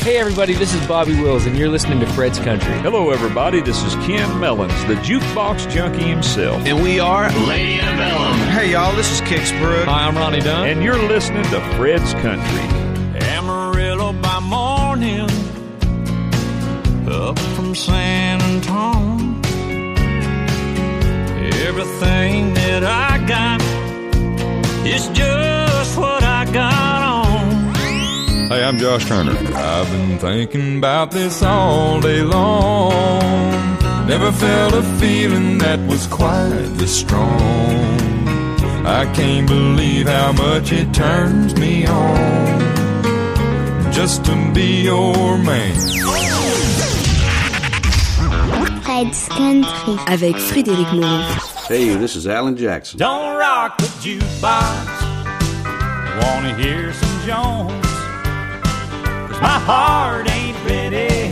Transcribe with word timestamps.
Hey, 0.00 0.16
everybody, 0.16 0.54
this 0.54 0.72
is 0.72 0.84
Bobby 0.86 1.12
Wills, 1.20 1.44
and 1.44 1.58
you're 1.58 1.68
listening 1.68 2.00
to 2.00 2.06
Fred's 2.14 2.38
Country. 2.38 2.72
Hello, 2.80 3.10
everybody. 3.10 3.60
This 3.60 3.82
is 3.82 3.94
Ken 3.96 4.40
Mellons, 4.40 4.72
the 4.86 4.94
jukebox 4.94 5.70
junkie 5.70 6.04
himself. 6.04 6.64
And 6.64 6.82
we 6.82 6.98
are 6.98 7.30
Lady 7.46 7.78
Antebellum. 7.78 8.38
Hey, 8.48 8.72
y'all, 8.72 8.96
this 8.96 9.12
is 9.12 9.20
Kix 9.20 9.56
Brooks. 9.60 9.84
Hi, 9.84 10.06
I'm 10.08 10.16
Ronnie 10.16 10.40
Dunn. 10.40 10.68
And 10.70 10.82
you're 10.82 10.96
listening 10.96 11.42
to 11.44 11.60
Fred's 11.76 12.14
Country. 12.14 12.62
Amarillo 13.28 14.14
by 14.14 14.40
morning, 14.40 15.28
up 17.06 17.38
from 17.38 17.74
San 17.74 18.40
Antonio. 18.40 19.38
Everything 21.68 22.54
that 22.54 22.84
I 22.84 23.18
got 23.26 23.60
is 24.86 25.08
just 25.08 25.59
Hey, 28.50 28.64
I'm 28.64 28.78
Josh 28.78 29.06
Turner. 29.06 29.30
I've 29.54 29.88
been 29.92 30.18
thinking 30.18 30.78
about 30.78 31.12
this 31.12 31.40
all 31.40 32.00
day 32.00 32.20
long. 32.22 33.20
Never 34.08 34.32
felt 34.32 34.74
a 34.74 34.82
feeling 34.98 35.58
that 35.58 35.78
was 35.88 36.08
quite 36.08 36.66
this 36.74 36.92
strong. 36.92 37.30
I 38.84 39.08
can't 39.14 39.46
believe 39.46 40.08
how 40.08 40.32
much 40.32 40.72
it 40.72 40.92
turns 40.92 41.54
me 41.54 41.86
on 41.86 42.58
just 43.92 44.24
to 44.24 44.34
be 44.52 44.82
your 44.82 45.38
man. 45.38 45.76
Fred's 48.82 49.28
Country. 49.28 49.96
Avec 50.08 50.34
Frédéric 50.34 50.92
Moreau. 50.92 51.22
Hey, 51.68 51.94
this 51.94 52.16
is 52.16 52.26
Alan 52.26 52.56
Jackson. 52.56 52.98
Don't 52.98 53.36
rock 53.38 53.78
the 53.78 53.86
jukebox. 54.02 54.88
Wanna 56.20 56.52
hear 56.56 56.92
some 56.92 57.20
Jones? 57.24 57.99
My 59.40 59.58
heart 59.58 60.30
ain't 60.30 60.56
ready 60.66 61.30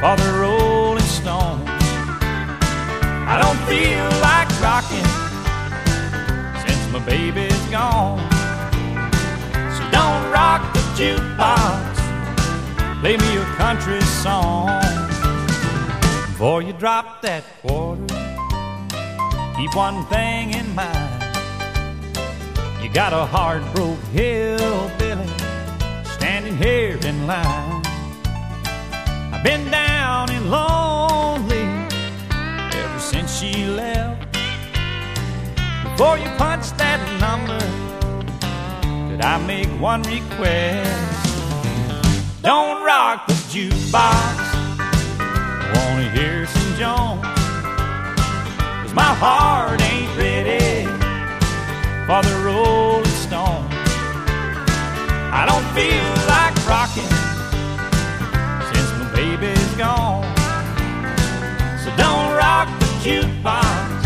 for 0.00 0.14
the 0.22 0.38
Rolling 0.40 1.02
Stones. 1.02 1.68
I 3.26 3.36
don't 3.42 3.60
feel 3.66 4.06
like 4.22 4.48
rocking 4.62 5.10
since 6.62 6.92
my 6.92 7.00
baby's 7.04 7.58
gone. 7.72 8.20
So 9.74 9.82
don't 9.90 10.30
rock 10.30 10.62
the 10.74 10.80
jukebox. 10.94 11.96
Play 13.00 13.16
me 13.16 13.36
a 13.36 13.44
country 13.56 14.00
song. 14.22 14.80
Before 16.28 16.62
you 16.62 16.72
drop 16.72 17.20
that 17.22 17.42
quarter, 17.62 18.06
keep 19.56 19.74
one 19.74 20.06
thing 20.06 20.54
in 20.54 20.72
mind. 20.76 21.24
You 22.80 22.88
got 22.90 23.12
a 23.12 23.26
hard 23.26 23.62
broke 23.74 23.98
standing 24.12 25.05
here 26.56 26.98
in 27.04 27.26
line. 27.26 27.82
I've 29.32 29.44
been 29.44 29.70
down 29.70 30.30
and 30.30 30.50
lonely 30.50 31.66
ever 32.80 32.98
since 32.98 33.38
she 33.38 33.66
left. 33.66 34.32
Before 35.84 36.16
you 36.16 36.28
punch 36.38 36.70
that 36.78 37.00
number, 37.20 37.60
could 39.10 39.20
I 39.20 39.38
make 39.46 39.68
one 39.80 40.02
request? 40.02 41.26
Don't 42.42 42.84
rock 42.84 43.26
the 43.26 43.34
jukebox. 43.52 44.36
I 45.58 45.72
wanna 45.74 46.10
hear 46.10 46.46
some 46.46 46.74
Jones. 46.76 47.22
Cause 48.82 48.94
my 48.94 49.14
heart 49.24 49.80
ain't 49.82 50.16
ready 50.16 50.86
for 52.06 52.22
the 52.22 52.35
rocking 56.66 57.08
since 58.68 58.90
my 58.98 59.10
baby's 59.14 59.74
gone. 59.76 60.24
So 61.82 61.94
don't 61.96 62.34
rock 62.34 62.68
the 62.80 62.86
jukebox, 63.04 64.02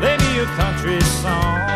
me 0.00 0.38
a 0.40 0.46
country 0.56 1.00
song. 1.22 1.69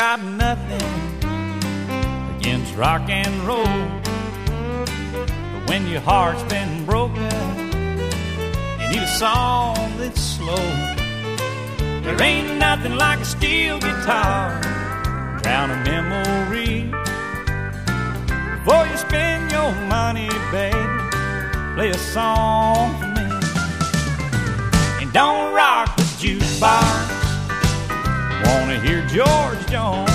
Got 0.00 0.22
nothing 0.22 0.80
against 2.38 2.74
rock 2.74 3.02
and 3.10 3.34
roll. 3.46 3.66
But 5.52 5.68
when 5.68 5.86
your 5.88 6.00
heart's 6.00 6.42
been 6.44 6.86
broken, 6.86 7.30
you 8.80 8.88
need 8.88 9.02
a 9.02 9.14
song 9.18 9.76
that's 9.98 10.18
slow. 10.18 10.56
There 12.00 12.22
ain't 12.22 12.58
nothing 12.58 12.94
like 12.96 13.20
a 13.20 13.26
steel 13.26 13.78
guitar, 13.78 14.58
drown 15.42 15.70
a 15.70 15.76
memory. 15.84 16.90
Before 18.56 18.86
you 18.86 18.96
spend 18.96 19.52
your 19.52 19.70
money, 19.96 20.30
baby, 20.50 20.78
play 21.74 21.90
a 21.90 21.98
song 21.98 22.98
for 22.98 23.08
me. 23.18 23.28
And 25.02 25.12
don't 25.12 25.52
rock 25.52 25.94
the 25.94 26.04
jukebox. 26.22 27.09
Wanna 28.44 28.78
hear 28.80 29.00
George 29.06 29.62
Jones? 29.66 30.10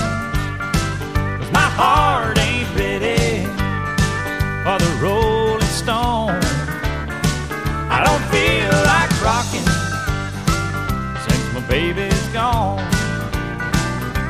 Cause 1.39 1.51
my 1.51 1.69
heart 1.79 2.37
ain't 2.39 2.69
ready 2.75 3.45
for 4.63 4.77
the 4.83 4.91
Rolling 5.01 5.61
Stone. 5.81 6.41
I 7.87 8.01
don't 8.03 8.25
feel 8.33 8.73
like 8.91 9.11
rocking 9.21 9.69
since 11.23 11.53
my 11.53 11.61
baby's 11.67 12.27
gone. 12.33 12.79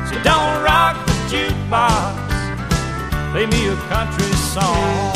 So 0.08 0.14
don't 0.22 0.62
rock 0.62 0.94
the 1.06 1.16
jukebox, 1.32 2.12
play 3.32 3.46
me 3.46 3.68
a 3.68 3.76
country 3.88 4.32
song. 4.54 5.12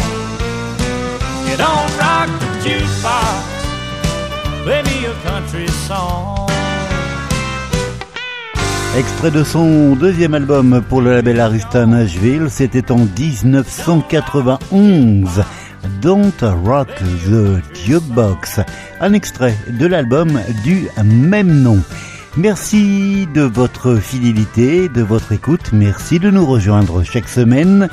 You 1.48 1.56
don't 1.56 1.90
rock 1.98 2.28
the 2.40 2.48
jukebox, 2.64 3.42
play 4.64 4.82
me 4.82 5.04
a 5.06 5.14
country 5.22 5.68
song. 5.68 6.49
Extrait 8.96 9.30
de 9.30 9.44
son 9.44 9.94
deuxième 9.94 10.34
album 10.34 10.82
pour 10.88 11.00
le 11.00 11.12
label 11.12 11.38
Arista 11.38 11.86
Nashville, 11.86 12.48
c'était 12.50 12.90
en 12.90 12.98
1991. 12.98 15.44
Don't 16.02 16.32
Rock 16.64 16.88
the 16.98 17.62
Jukebox, 17.72 18.58
un 19.00 19.12
extrait 19.12 19.54
de 19.68 19.86
l'album 19.86 20.40
du 20.64 20.88
même 21.04 21.62
nom. 21.62 21.78
Merci 22.36 23.28
de 23.32 23.42
votre 23.42 23.94
fidélité, 23.94 24.88
de 24.88 25.02
votre 25.02 25.30
écoute, 25.30 25.70
merci 25.72 26.18
de 26.18 26.30
nous 26.30 26.44
rejoindre 26.44 27.04
chaque 27.04 27.28
semaine 27.28 27.88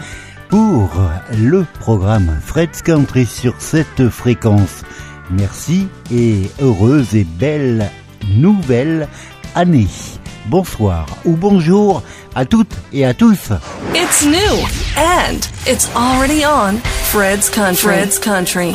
pour 0.50 1.00
le 1.31 1.63
programme 1.80 2.40
Fred's 2.44 2.81
Country 2.81 3.28
sur 3.28 3.53
cette 3.59 4.09
fréquence. 4.09 4.84
Merci 5.30 5.90
et 6.12 6.50
heureuse 6.59 7.16
et 7.16 7.24
belle 7.24 7.91
nouvelle 8.36 9.07
année. 9.53 9.86
Bonsoir 10.50 11.06
ou 11.25 11.35
bonjour 11.35 12.02
à 12.34 12.46
toutes 12.46 12.74
et 12.94 13.06
à 13.06 13.13
tous. 13.13 13.52
It's 13.94 14.25
new 14.25 14.56
and 14.97 15.40
it's 15.68 15.90
already 15.96 16.46
on 16.46 16.78
Fred's 17.12 17.50
Country. 17.50 17.94
Fred's 17.94 18.18
Country. 18.18 18.74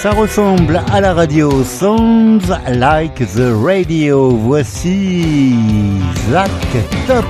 Ça 0.00 0.10
ressemble 0.12 0.80
à 0.92 1.00
la 1.00 1.14
radio 1.14 1.64
Sounds 1.64 2.48
Like 2.68 3.16
the 3.34 3.52
Radio. 3.52 4.30
Voici 4.30 5.56
Zach 6.30 6.50
Top. 7.08 7.24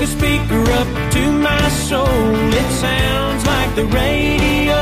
A 0.00 0.06
speaker 0.06 0.62
up 0.80 0.88
to 1.10 1.32
my 1.32 1.68
soul. 1.70 2.06
It 2.06 2.70
sounds 2.70 3.44
like 3.46 3.74
the 3.74 3.86
radio. 3.86 4.80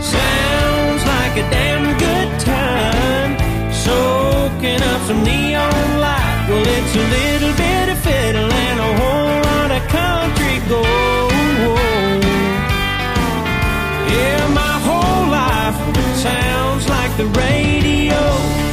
Sounds 0.00 1.02
like 1.14 1.34
a 1.42 1.46
damn 1.50 1.98
good 1.98 2.40
time. 2.40 3.32
Soaking 3.72 4.80
up 4.92 5.00
some 5.08 5.24
neon 5.24 6.00
light. 6.00 6.46
Well, 6.48 6.64
it's 6.64 6.94
a 6.94 7.06
little 7.18 7.54
bit 7.64 7.88
of 7.88 7.98
fiddle 7.98 8.52
and 8.52 8.78
a 8.88 8.90
whole 9.00 9.40
lot 9.50 9.70
of 9.78 9.82
country 9.88 10.56
gold. 10.68 12.22
Yeah, 14.14 14.42
my 14.62 14.74
whole 14.86 15.26
life 15.40 15.76
sounds 16.22 16.88
like 16.88 17.16
the 17.16 17.26
radio. 17.26 18.63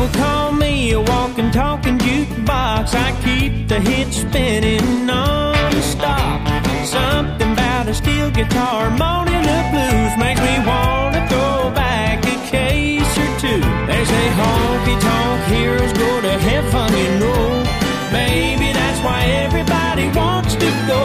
People 0.00 0.22
call 0.22 0.52
me 0.52 0.92
a 0.92 1.00
walking, 1.00 1.50
talking 1.50 1.98
jukebox. 1.98 2.94
I 2.94 3.10
keep 3.24 3.68
the 3.68 3.80
hits 3.80 4.18
spinning 4.18 5.06
non-stop. 5.06 6.40
Something 6.86 7.52
about 7.52 7.88
a 7.88 7.94
steel 7.94 8.30
guitar, 8.30 8.90
moaning 8.90 9.42
the 9.42 9.60
blues 9.72 10.12
makes 10.18 10.40
me 10.40 10.54
wanna 10.66 11.26
throw 11.28 11.70
back 11.74 12.24
a 12.24 12.36
case 12.48 13.18
or 13.18 13.30
two. 13.40 13.60
They 13.88 14.04
say 14.12 14.26
honky 14.40 14.96
tonk 15.00 15.40
heroes 15.52 15.92
go 15.92 16.20
to 16.20 16.34
heaven, 16.48 16.90
you 17.02 17.10
know. 17.20 17.64
Maybe 18.12 18.72
that's 18.72 19.00
why 19.04 19.20
everybody 19.44 20.08
wants 20.18 20.54
to 20.54 20.70
go, 20.86 21.02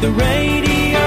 the 0.00 0.10
radio. 0.12 1.04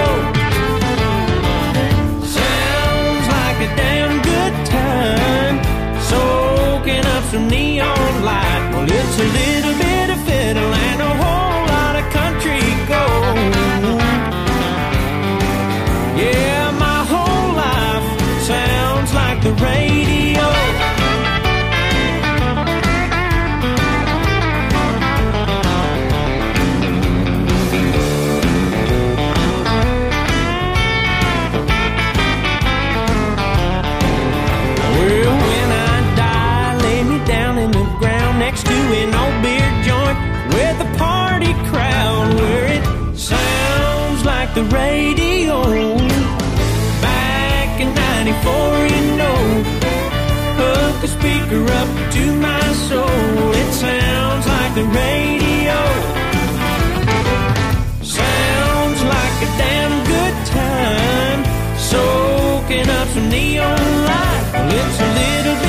Sounds 2.21 3.25
like 3.37 3.57
a 3.67 3.69
damn 3.75 4.21
good 4.21 4.55
time. 4.67 5.57
Soaking 5.99 7.03
up 7.03 7.23
some 7.31 7.47
neon 7.47 8.23
light. 8.23 8.69
Well, 8.71 8.85
it's 8.85 9.17
a 9.17 9.27
little 9.39 9.75
bit 9.79 10.09
of 10.11 10.19
fiddle 10.27 10.73
and 10.89 11.01
a 11.01 11.13
whole 11.21 11.65
lot 11.73 11.95
of 12.01 12.05
country 12.13 12.61
gold. 12.91 13.99
Yeah, 16.21 16.71
my 16.77 16.99
whole 17.11 17.49
life 17.65 18.07
sounds 18.45 19.11
like 19.13 19.41
the 19.41 19.53
radio. 19.53 20.32
The 44.55 44.63
radio. 44.65 45.63
Back 47.01 47.81
in 47.81 47.93
94, 47.93 48.87
you 48.93 49.17
know, 49.17 49.39
hook 50.59 51.03
a 51.03 51.07
speaker 51.07 51.63
up 51.81 51.89
to 52.13 52.23
my 52.35 52.73
soul. 52.87 53.51
It 53.61 53.73
sounds 53.73 54.45
like 54.45 54.75
the 54.75 54.85
radio. 54.85 55.79
Sounds 58.01 59.01
like 59.15 59.37
a 59.41 59.49
damn 59.57 59.95
good 60.13 60.35
time. 60.61 61.39
Soaking 61.77 62.89
up 62.89 63.07
some 63.07 63.29
neon 63.29 63.79
light. 64.05 64.45
Well, 64.53 64.69
it's 64.71 64.99
a 64.99 65.09
little 65.21 65.62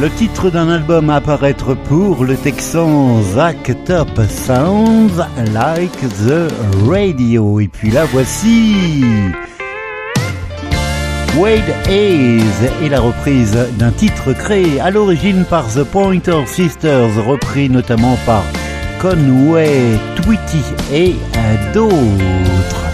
Le 0.00 0.08
titre 0.10 0.48
d'un 0.48 0.68
album 0.68 1.10
à 1.10 1.16
apparaître 1.16 1.74
pour 1.74 2.24
le 2.24 2.36
Texan 2.36 3.20
Zach 3.34 3.72
Top 3.84 4.08
Sounds 4.28 5.26
Like 5.52 5.98
the 6.24 6.52
Radio. 6.88 7.58
Et 7.58 7.66
puis 7.66 7.90
là 7.90 8.04
voici 8.04 9.02
Wade 11.36 11.74
Hayes 11.88 12.42
et 12.80 12.88
la 12.88 13.00
reprise 13.00 13.58
d'un 13.76 13.90
titre 13.90 14.32
créé 14.34 14.78
à 14.78 14.90
l'origine 14.92 15.44
par 15.44 15.66
The 15.66 15.82
Pointer 15.82 16.46
Sisters, 16.46 17.24
repris 17.26 17.68
notamment 17.68 18.16
par 18.24 18.44
Conway 19.00 19.98
Twitty 20.22 20.62
et 20.92 21.16
d'autres. 21.74 22.86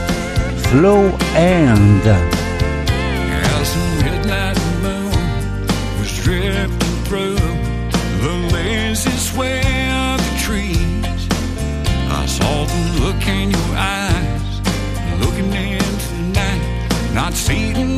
Slow 0.71 1.11
Hand. 1.37 2.34
Not 17.15 17.33
seeing 17.33 17.94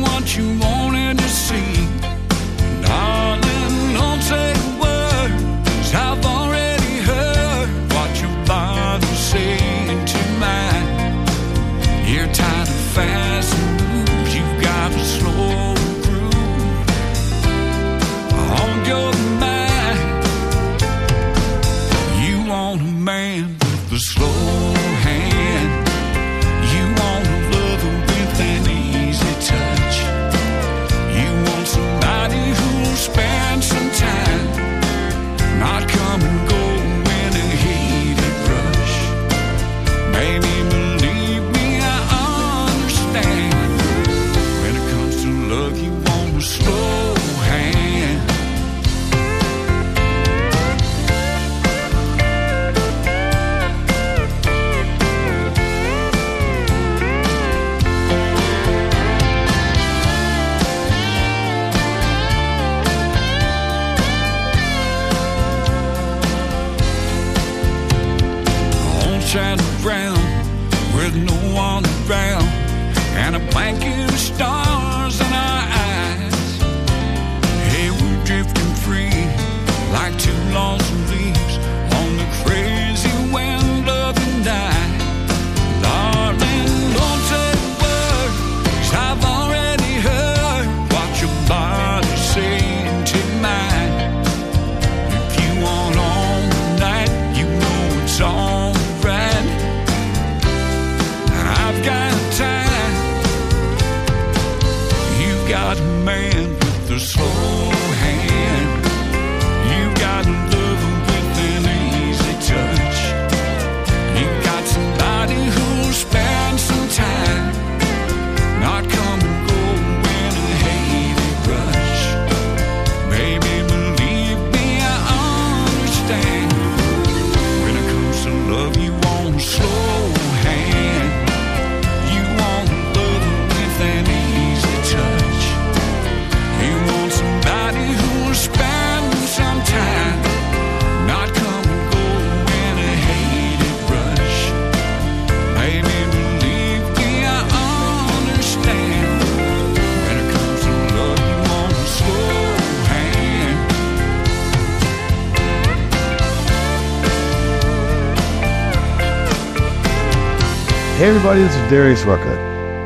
everybody, 161.27 161.41
this 161.41 161.55
is 161.55 161.69
Darius 161.69 162.03
Rucker. 162.05 162.37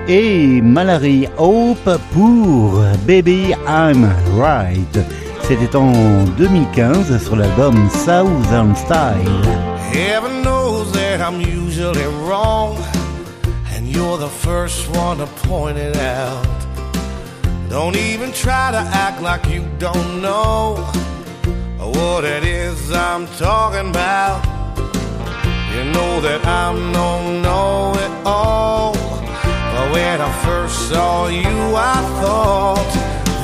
Et 0.08 0.62
Mallary 0.62 1.28
Hope 1.38 2.00
pour 2.12 2.82
Baby 3.06 3.54
I'm 3.68 4.06
Right. 4.36 4.98
C'était 5.44 5.76
en 5.76 6.24
2015 6.38 7.24
sur 7.24 7.36
l'album 7.36 7.76
Southern 7.90 8.76
Style. 8.76 9.30
Heaven 9.94 10.42
knows 10.42 10.92
that 10.94 11.20
I'm 11.20 11.40
usually 11.42 12.06
wrong, 12.26 12.78
and 13.76 13.88
you're 13.88 14.18
the 14.18 14.30
first 14.30 14.90
one 14.96 15.20
to 15.20 15.28
point 15.48 15.78
it 15.78 15.98
out. 15.98 16.48
Don't 17.70 17.96
even 17.96 18.32
try 18.32 18.72
to 18.72 18.82
act 18.92 19.22
like 19.22 19.46
you 19.54 19.64
don't 19.78 20.22
know 20.22 20.78
what 21.78 22.24
it 22.24 22.44
is 22.44 22.92
I'm 22.92 23.28
talking 23.38 23.90
about. 23.90 24.61
You 25.75 25.86
know 25.86 26.20
that 26.20 26.46
I'm 26.46 26.92
no 26.92 27.40
know 27.40 27.94
it 27.96 28.12
all. 28.25 28.94
But 28.94 29.86
when 29.94 30.20
I 30.20 30.32
first 30.44 30.90
saw 30.90 31.28
you, 31.28 31.58
I 31.94 31.98
thought 32.20 32.92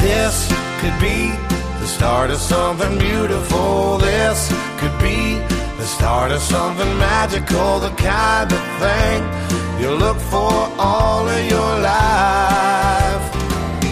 this 0.01 0.35
could 0.81 0.97
be 0.99 1.31
the 1.79 1.87
start 1.87 2.29
of 2.29 2.39
something 2.39 2.99
beautiful. 2.99 3.97
This 3.97 4.51
could 4.79 4.97
be 4.99 5.39
the 5.79 5.85
start 5.85 6.31
of 6.33 6.41
something 6.41 6.97
magical, 6.97 7.79
the 7.79 7.95
kind 7.95 8.51
of 8.51 8.63
thing 8.83 9.19
you 9.79 9.91
look 9.91 10.17
for 10.17 10.53
all 10.77 11.27
of 11.29 11.45
your 11.49 11.79
life. 11.79 13.25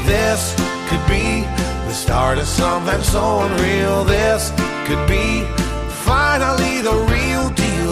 This 0.05 0.55
could 0.89 1.05
be 1.07 1.47
the 1.87 1.93
start 1.93 2.37
of 2.37 2.47
something 2.47 3.01
so 3.01 3.41
unreal. 3.47 4.03
This 4.03 4.51
could 4.87 5.07
be 5.07 5.45
finally 6.03 6.81
the 6.81 6.93
real 6.93 7.14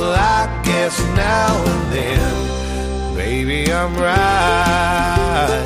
deal. 0.03 0.13
I 0.13 0.61
guess 0.63 0.99
now 1.15 1.63
and 1.71 1.93
then, 1.93 3.15
baby, 3.15 3.71
I'm 3.71 3.95
right. 3.95 5.63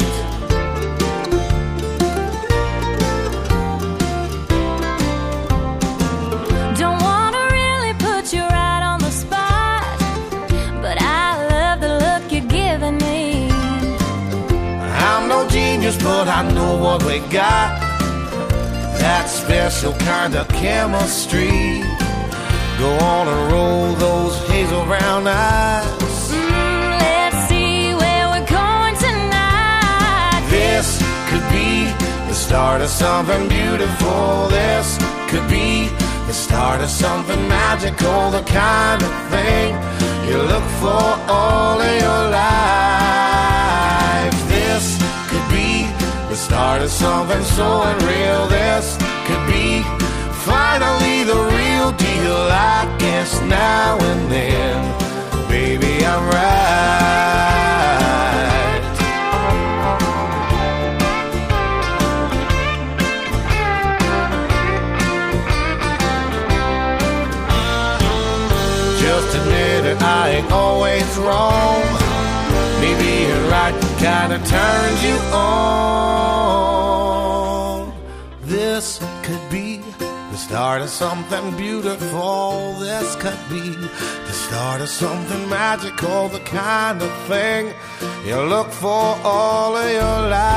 Don't 6.78 7.02
wanna 7.02 7.44
really 7.52 7.94
put 7.94 8.34
you 8.34 8.42
right 8.42 8.84
on 8.84 9.00
the 9.00 9.12
spot, 9.12 10.00
but 10.82 10.98
I 11.02 11.28
love 11.54 11.82
the 11.82 11.94
look 12.04 12.32
you're 12.32 12.52
giving 12.62 12.98
me. 12.98 13.50
I'm 15.10 15.28
no 15.28 15.48
genius, 15.50 15.98
but 16.02 16.28
I 16.28 16.50
know 16.52 16.76
what 16.78 17.04
we 17.04 17.20
got. 17.30 17.82
That 19.00 19.26
special 19.30 19.94
kind 19.94 20.36
of 20.36 20.48
chemistry. 20.50 21.97
Go 22.80 22.94
on 23.00 23.28
and 23.28 23.52
roll 23.52 23.94
those 23.96 24.38
hazel 24.50 24.86
brown 24.86 25.28
eyes. 25.28 26.30
Mm, 26.30 27.00
let's 27.00 27.48
see 27.50 27.96
where 27.96 28.30
we're 28.30 28.46
going 28.46 28.96
tonight. 28.96 30.46
This 30.52 31.02
could 31.28 31.42
be 31.50 31.92
the 32.28 32.36
start 32.36 32.82
of 32.82 32.90
something 32.90 33.48
beautiful. 33.50 34.48
This 34.50 34.96
could 35.28 35.48
be 35.50 35.90
the 36.28 36.34
start 36.34 36.82
of 36.82 36.92
something 36.92 37.48
magical. 37.48 38.30
The 38.30 38.44
kind 38.44 39.02
of 39.02 39.12
thing 39.32 39.76
you 40.30 40.38
look 40.38 40.68
for 40.80 41.02
all 41.34 41.82
of 41.82 41.94
your 42.06 42.30
life. 42.30 42.48
This 44.50 45.00
could 45.30 45.50
be 45.50 45.90
the 46.30 46.36
start 46.36 46.84
of 46.84 46.92
something 46.92 47.44
so 47.44 47.82
unreal. 47.82 48.48
This 48.48 48.98
could 49.26 49.48
be 49.48 49.84
finally 50.48 51.24
the 51.24 51.40
real 51.58 51.92
deal. 51.92 52.40
I 52.50 52.80
guess 52.98 53.42
now 53.42 53.98
and 54.00 54.32
then, 54.32 54.78
baby, 55.50 55.94
I'm 56.06 56.24
right. 56.30 57.68
Just 69.02 69.30
admit 69.40 69.86
it, 69.92 70.02
I 70.02 70.30
ain't 70.38 70.52
always 70.52 71.10
wrong. 71.18 71.84
Me 72.82 72.90
being 73.04 73.44
right 73.50 73.76
kinda 74.00 74.38
turns 74.56 75.00
you 75.04 75.18
on. 75.34 77.27
Start 80.58 80.82
of 80.82 80.90
something 80.90 81.56
beautiful. 81.56 82.74
This 82.80 83.16
could 83.18 83.38
be 83.48 83.70
the 83.70 84.32
start 84.32 84.82
of 84.82 84.90
something 84.90 85.48
magical, 85.48 86.30
the 86.30 86.40
kind 86.40 87.00
of 87.00 87.12
thing 87.28 87.72
you 88.26 88.42
look 88.42 88.72
for 88.72 89.16
all 89.24 89.78
of 89.78 89.88
your 89.88 90.20
life. 90.32 90.48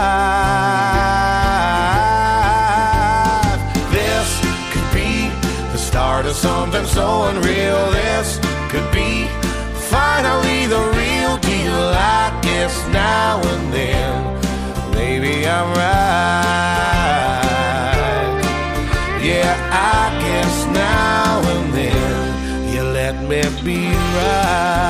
This 3.93 4.41
could 4.73 4.91
be 4.95 5.29
the 5.71 5.77
start 5.77 6.25
of 6.25 6.35
something 6.35 6.87
so 6.87 7.25
unreal. 7.25 7.91
This 7.91 8.41
could 8.71 8.91
be 8.95 9.29
finally 9.91 10.65
the 10.65 10.83
real 11.01 11.37
deal. 11.51 11.79
I 12.23 12.41
guess 12.41 12.75
now 12.89 13.43
and 13.53 13.71
then, 13.71 14.41
maybe 14.93 15.47
I'm 15.47 15.69
right. 15.75 16.21
Yeah, 19.23 19.70
Guess 20.41 20.67
now 20.69 21.43
and 21.53 21.75
then 21.75 22.75
you 22.75 22.83
let 22.83 23.15
me 23.29 23.43
be 23.63 23.89
right. 24.17 24.81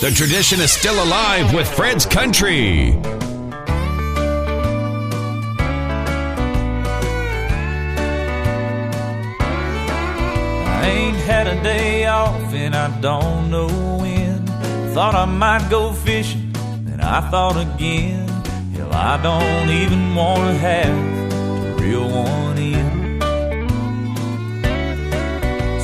The 0.00 0.10
tradition 0.10 0.60
is 0.60 0.72
still 0.72 1.00
alive 1.04 1.54
with 1.54 1.68
Fred's 1.68 2.06
Country. 2.06 3.00
Had 11.22 11.46
a 11.46 11.62
day 11.62 12.06
off 12.06 12.52
and 12.52 12.74
I 12.74 12.88
don't 13.00 13.50
know 13.50 13.68
when. 14.00 14.44
Thought 14.92 15.14
I 15.14 15.24
might 15.24 15.68
go 15.70 15.92
fishing, 15.92 16.52
then 16.84 17.00
I 17.00 17.20
thought 17.30 17.56
again. 17.56 18.28
Hell, 18.74 18.92
I 18.92 19.16
don't 19.22 19.70
even 19.70 20.14
wanna 20.14 20.54
have 20.54 21.30
to 21.30 21.82
reel 21.82 22.08
one 22.08 22.58
in. 22.58 23.20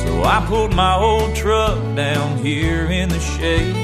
So 0.03 0.23
I 0.23 0.43
pulled 0.47 0.75
my 0.75 0.95
old 0.95 1.33
truck 1.35 1.77
down 1.95 2.37
here 2.39 2.85
in 2.85 3.07
the 3.09 3.19
shade, 3.19 3.75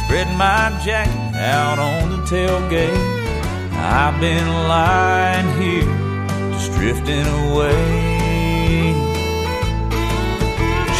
spread 0.00 0.28
my 0.36 0.72
jacket 0.82 1.36
out 1.36 1.78
on 1.78 2.10
the 2.10 2.20
tailgate. 2.26 3.26
I've 3.72 4.18
been 4.18 4.48
lying 4.66 5.48
here, 5.60 6.52
just 6.52 6.72
drifting 6.72 7.26
away 7.50 8.15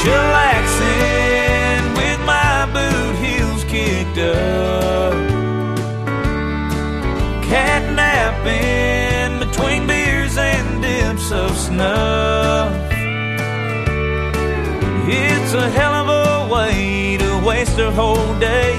chillaxing 0.07 1.83
with 1.99 2.21
my 2.25 2.55
boot 2.75 3.15
heels 3.25 3.65
kicked 3.65 4.19
up. 4.19 5.15
Catnapping 7.51 9.31
between 9.45 9.87
beers 9.89 10.37
and 10.39 10.81
dips 10.81 11.33
of 11.33 11.51
snuff. 11.57 12.73
It's 15.09 15.53
a 15.55 15.69
hell 15.71 15.95
of 16.03 16.09
a 16.25 16.55
way 16.55 17.17
to 17.19 17.31
waste 17.45 17.79
a 17.79 17.91
whole 17.91 18.33
day. 18.39 18.75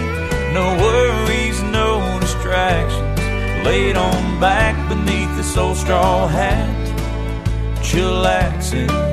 No 0.53 0.65
worries, 0.83 1.61
no 1.63 2.19
distractions. 2.21 3.19
Laid 3.65 3.97
on 3.97 4.39
back 4.39 4.75
beneath 4.87 5.35
this 5.35 5.57
old 5.57 5.75
straw 5.75 6.27
hat. 6.27 6.87
Chillaxing. 7.81 9.06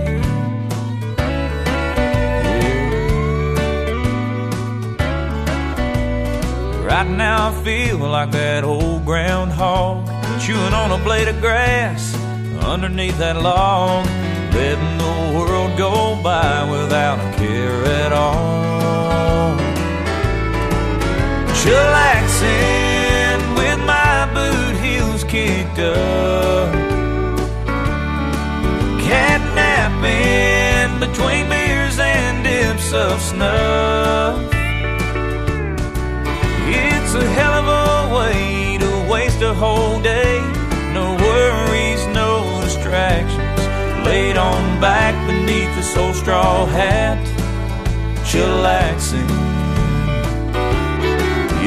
Right 6.94 7.10
now 7.10 7.48
I 7.50 7.52
feel 7.64 7.98
like 7.98 8.30
that 8.30 8.62
old 8.62 9.04
groundhog 9.04 10.06
chewing 10.40 10.72
on 10.72 10.92
a 10.92 10.98
blade 11.02 11.26
of 11.26 11.40
grass 11.40 12.14
underneath 12.62 13.18
that 13.18 13.42
log, 13.42 14.06
letting 14.54 14.98
the 14.98 15.32
world 15.36 15.76
go 15.76 16.14
by 16.22 16.62
without 16.70 17.18
a 17.18 17.36
care 17.36 17.84
at 17.84 18.12
all. 18.12 19.56
Chillaxing 21.62 23.40
with 23.58 23.80
my 23.84 24.30
boot 24.32 24.76
heels 24.80 25.24
kicked 25.24 25.80
up, 25.80 26.72
catnapping 29.02 31.00
between 31.00 31.48
beers 31.48 31.98
and 31.98 32.44
dips 32.44 32.92
of 32.92 33.20
snuff. 33.20 34.53
It's 37.16 37.22
a 37.22 37.28
hell 37.28 37.54
of 37.62 37.68
a 37.68 38.16
way 38.16 38.76
to 38.76 38.90
waste 39.08 39.40
a 39.40 39.54
whole 39.54 40.00
day. 40.02 40.40
No 40.92 41.14
worries, 41.14 42.04
no 42.08 42.60
distractions. 42.60 43.60
Laid 44.04 44.36
on 44.36 44.80
back 44.80 45.14
beneath 45.24 45.72
this 45.76 45.96
old 45.96 46.16
straw 46.16 46.66
hat, 46.66 47.24
chillaxing. 48.24 49.30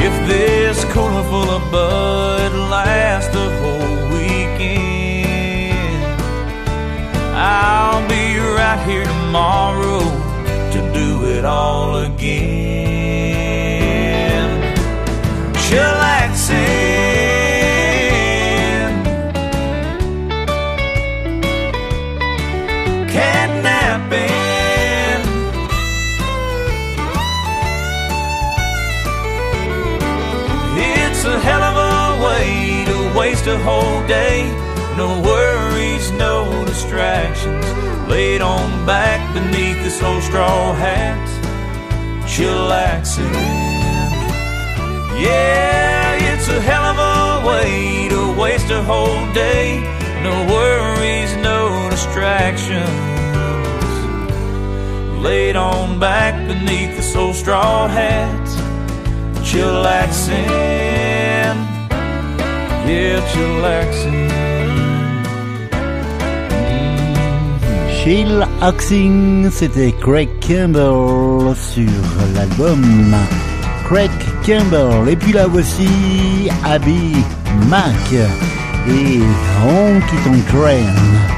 If 0.08 0.28
this 0.28 0.84
cooler 0.92 1.24
full 1.32 1.50
of 1.50 1.72
bud 1.72 2.52
lasts 2.70 3.34
the 3.34 3.50
whole 3.62 4.10
weekend, 4.18 5.78
I'll 7.38 8.06
be 8.10 8.38
right 8.38 8.86
here 8.86 9.06
tomorrow 9.06 10.02
to 10.74 10.80
do 10.94 11.24
it 11.38 11.46
all 11.46 12.00
again. 12.00 12.47
Whole 33.68 34.02
day. 34.08 34.48
No 34.96 35.20
worries, 35.22 36.10
no 36.12 36.64
distractions. 36.66 37.66
Laid 38.08 38.42
on 38.42 38.86
back 38.86 39.20
beneath 39.34 39.80
this 39.84 40.02
old 40.02 40.24
straw 40.24 40.74
hat, 40.74 41.28
chillaxing. 42.32 43.34
Yeah, 45.20 46.32
it's 46.32 46.48
a 46.48 46.62
hell 46.62 46.86
of 46.94 46.98
a 47.14 47.48
way 47.50 48.08
to 48.08 48.40
waste 48.42 48.70
a 48.70 48.82
whole 48.84 49.26
day. 49.34 49.82
No 50.24 50.36
worries, 50.56 51.36
no 51.50 51.90
distractions. 51.90 52.88
Laid 55.28 55.58
on 55.58 56.00
back 56.00 56.36
beneath 56.48 56.96
this 56.96 57.14
old 57.18 57.36
straw 57.36 57.90
hat, 57.90 58.48
chillaxing. 59.50 60.77
Chill 67.92 68.48
Axing, 68.62 69.50
c'était 69.52 69.94
Craig 70.00 70.30
Campbell 70.40 71.54
sur 71.56 71.92
l'album 72.34 73.14
Craig 73.90 74.12
Campbell. 74.46 75.10
Et 75.10 75.18
puis 75.18 75.34
là 75.34 75.48
voici 75.48 76.50
Abby 76.64 77.16
Mac 77.68 78.14
et 78.14 79.20
Honky 79.66 80.16
Tonk 80.24 80.46
Train. 80.48 81.37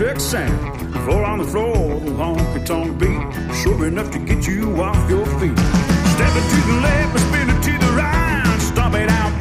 Electric 0.00 0.20
sound. 0.20 0.94
Four 1.04 1.24
on 1.24 1.38
the 1.38 1.44
floor, 1.44 2.00
the 2.00 2.10
honky 2.12 2.64
tonk 2.64 2.98
beat. 2.98 3.54
Sure 3.56 3.86
enough 3.86 4.10
to 4.12 4.18
get 4.18 4.46
you 4.46 4.80
off 4.80 5.10
your 5.10 5.26
feet. 5.38 5.58
Step 6.14 6.32
it 6.36 6.46
to 6.50 6.60
the 6.68 6.80
left, 6.80 7.20
spin 7.20 7.50
it 7.50 7.62
to 7.62 7.72
the 7.86 7.92
right. 7.92 8.58
Stomp 8.60 8.94
it 8.94 9.10
out, 9.10 9.39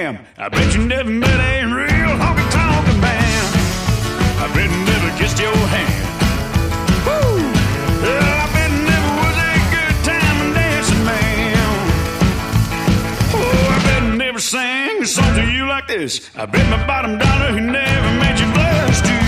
am. 0.00 0.18
I 0.38 0.48
bet 0.48 0.74
you 0.74 0.84
never 0.86 1.10
met 1.10 1.40
a 1.52 1.66
real 1.66 2.14
honky 2.22 2.46
tonk 2.50 2.86
man. 3.04 3.44
I 4.42 4.46
bet 4.54 4.68
you 4.70 4.80
never 4.92 5.10
kissed 5.18 5.38
your 5.38 5.56
hand. 5.74 6.04
Woo! 7.06 7.36
Yeah, 8.06 8.44
I 8.44 8.46
bet 8.54 8.70
it 8.76 8.82
never 8.92 9.10
was 9.20 9.36
a 9.50 9.54
good 9.74 9.96
time 10.08 10.38
dancing, 10.56 11.04
man. 11.04 11.68
Oh, 13.36 13.76
I 13.76 13.78
bet 13.86 14.02
it 14.02 14.16
never 14.16 14.38
sang 14.38 15.02
a 15.02 15.06
song 15.06 15.34
to 15.34 15.44
you 15.44 15.66
like 15.66 15.86
this. 15.86 16.30
I 16.34 16.46
bet 16.46 16.64
my 16.70 16.80
bottom 16.86 17.18
dollar 17.18 17.52
he 17.52 17.60
never 17.60 18.10
made 18.22 18.38
you 18.40 18.50
blush 18.52 19.00
too. 19.02 19.19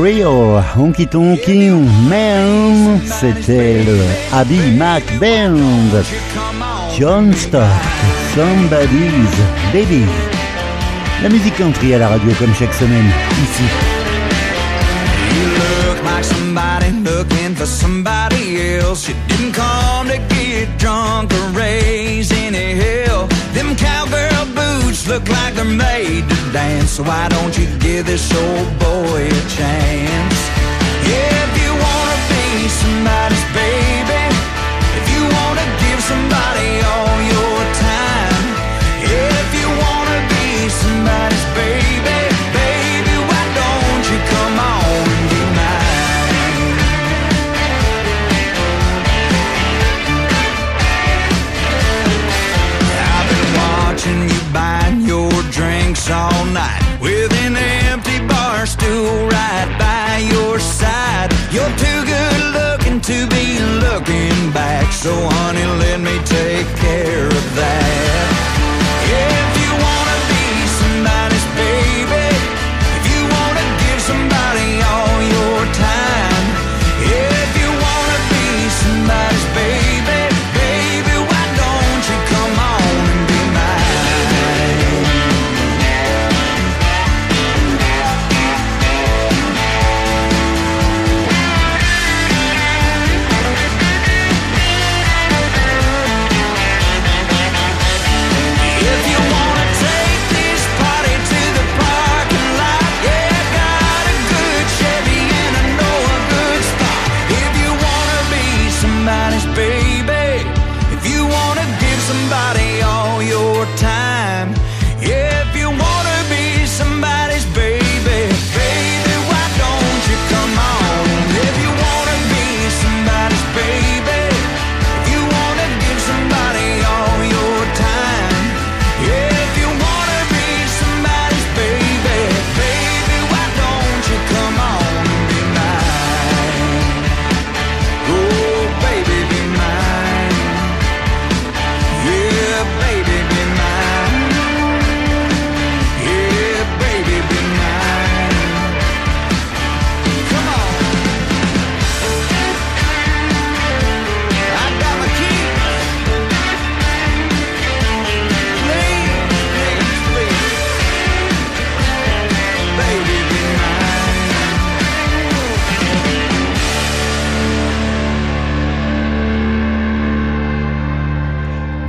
Real 0.00 0.62
Honky 0.76 1.06
Tonky 1.06 1.70
Man, 2.08 3.00
c'était 3.04 3.82
le 3.84 3.98
Abby 4.32 4.58
Mac 4.76 5.04
Band. 5.20 6.02
John 6.98 7.32
Stark, 7.32 7.70
Somebody's 8.34 9.36
Baby. 9.72 10.04
La 11.22 11.28
musique 11.28 11.56
country 11.56 11.94
à 11.94 11.98
la 11.98 12.08
radio 12.08 12.32
comme 12.38 12.54
chaque 12.54 12.74
semaine, 12.74 13.10
ici. 13.42 13.64
Somebody 16.22 16.90
looking 17.04 17.54
for 17.54 17.66
somebody 17.66 18.78
else. 18.78 19.10
Look 25.08 25.28
like 25.28 25.54
they're 25.54 25.64
made 25.64 26.28
to 26.28 26.36
dance. 26.52 26.90
So 26.92 27.02
why 27.02 27.28
don't 27.28 27.56
you 27.58 27.66
give 27.78 28.06
this 28.06 28.24
old 28.32 28.78
boy 28.78 29.26
a 29.26 29.44
chance? 29.56 30.38
Yeah, 31.08 31.44
if 31.46 31.52
you 31.62 31.72
wanna 31.86 32.18
be 32.32 32.68
somebody's 32.68 33.46
baby, 33.52 34.24
if 34.98 35.04
you 35.12 35.22
wanna 35.36 35.66
give 35.84 36.00
somebody 36.12 36.68
all 36.88 37.03
take 66.34 66.83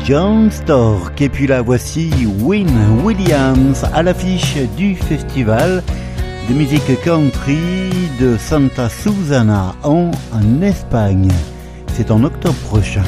John 0.05 0.51
Stork. 0.51 1.19
Et 1.19 1.29
puis 1.29 1.47
là, 1.47 1.63
voici 1.63 2.11
Win 2.41 2.69
Williams 3.03 3.83
à 3.91 4.03
l'affiche 4.03 4.55
du 4.77 4.95
festival 4.95 5.83
de 6.47 6.53
musique 6.53 7.01
country 7.03 7.89
de 8.19 8.37
Santa 8.37 8.87
Susana 8.87 9.73
en, 9.83 10.11
Espagne. 10.61 11.31
C'est 11.93 12.11
en 12.11 12.23
octobre 12.23 12.55
prochain. 12.69 13.01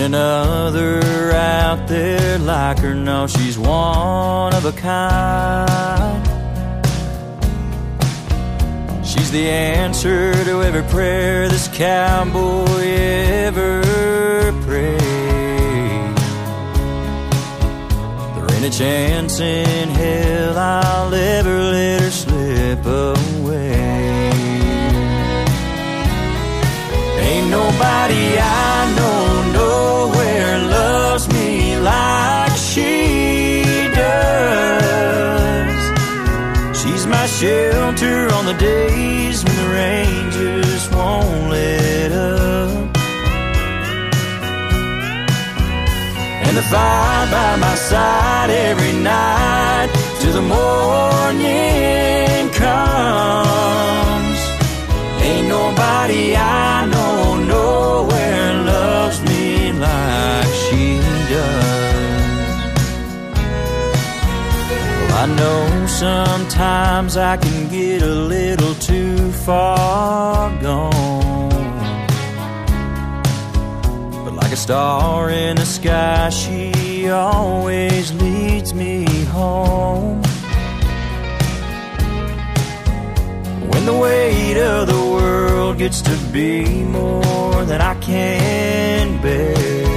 Ain't 0.00 0.14
another 0.14 1.32
out 1.34 1.86
there 1.86 2.38
like 2.38 2.78
her, 2.78 2.94
no, 2.94 3.26
she's 3.26 3.58
one 3.58 4.54
of 4.54 4.64
a 4.64 4.72
kind. 4.72 6.26
She's 9.06 9.30
the 9.30 9.46
answer 9.50 10.32
to 10.32 10.62
every 10.62 10.84
prayer 10.84 11.50
this 11.50 11.68
cowboy 11.68 12.80
ever 13.44 13.82
prayed. 14.62 15.00
There 18.36 18.56
ain't 18.56 18.64
a 18.64 18.70
chance 18.70 19.38
in 19.38 19.90
hell 19.90 20.56
I'll 20.56 21.14
ever 21.14 21.58
let 21.58 22.00
her 22.00 22.10
slip 22.10 22.86
away. 22.86 24.30
Ain't 27.20 27.50
nobody 27.50 28.38
I 28.38 28.69
the 38.52 38.58
days 38.58 39.44
when 39.44 39.56
the 39.56 39.68
rain 39.72 40.30
just 40.32 40.92
won't 40.92 41.50
let 41.50 42.10
up. 42.10 42.96
And 46.46 46.56
the 46.56 46.62
fire 46.62 47.30
by 47.30 47.56
my 47.66 47.74
side 47.76 48.50
every 48.50 48.92
night 48.92 49.88
till 50.18 50.32
the 50.32 50.42
morning 50.42 52.50
comes. 52.62 54.40
Ain't 55.22 55.46
nobody 55.46 56.34
I 56.34 56.86
know 56.86 57.36
nowhere 57.56 58.54
loves 58.64 59.20
me 59.30 59.70
like 59.72 60.52
she 60.64 60.98
does. 61.30 62.58
Well, 64.98 65.12
I 65.22 65.26
know 65.38 65.86
sometimes 65.86 67.16
I 67.16 67.36
can 67.36 67.59
a 68.00 68.06
little 68.06 68.74
too 68.76 69.32
far 69.32 70.50
gone. 70.60 72.06
But 74.24 74.34
like 74.34 74.52
a 74.52 74.56
star 74.56 75.30
in 75.30 75.56
the 75.56 75.66
sky, 75.66 76.30
she 76.30 77.08
always 77.08 78.12
leads 78.12 78.72
me 78.74 79.04
home. 79.26 80.22
When 83.70 83.86
the 83.86 83.96
weight 83.96 84.58
of 84.58 84.86
the 84.86 85.02
world 85.16 85.78
gets 85.78 86.00
to 86.02 86.16
be 86.32 86.84
more 86.84 87.64
than 87.64 87.80
I 87.80 87.94
can 88.00 89.20
bear. 89.22 89.89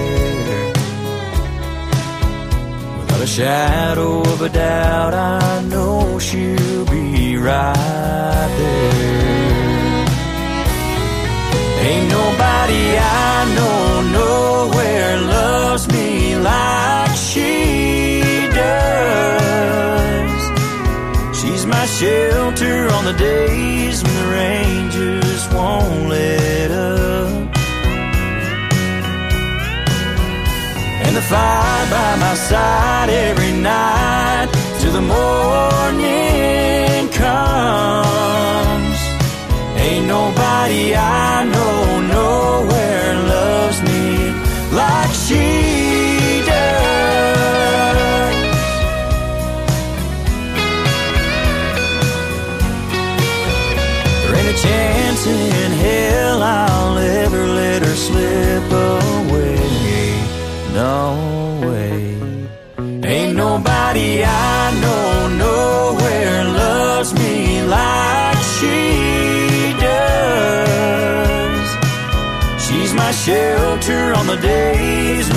a 3.24 3.26
shadow 3.26 4.20
of 4.20 4.42
a 4.42 4.50
doubt, 4.50 5.14
I 5.14 5.62
know 5.62 6.20
she'll 6.20 6.86
be 6.88 7.38
right 7.38 8.54
there. 8.58 10.06
Ain't 11.88 12.10
nobody 12.10 12.98
I 13.00 13.46
know 13.56 14.02
nowhere 14.20 15.22
loves 15.22 15.88
me 15.88 16.36
like 16.36 17.16
she 17.16 18.22
does. 18.62 20.42
She's 21.40 21.66
my 21.66 21.86
shelter 21.86 22.90
on 22.90 23.06
the 23.06 23.14
days 23.14 24.04
when 24.04 24.16
the 24.16 24.28
rain 24.38 24.92
just 24.92 25.54
won't 25.54 26.10
let 26.10 26.72
up. 26.72 27.53
the 31.14 31.22
fire 31.22 31.90
by 31.92 32.16
my 32.16 32.34
side 32.34 33.10
every 33.10 33.52
night 33.52 34.50
to 34.80 34.90
the 34.90 35.02
morning. 35.02 35.23
The 74.34 74.42
days. 74.42 75.33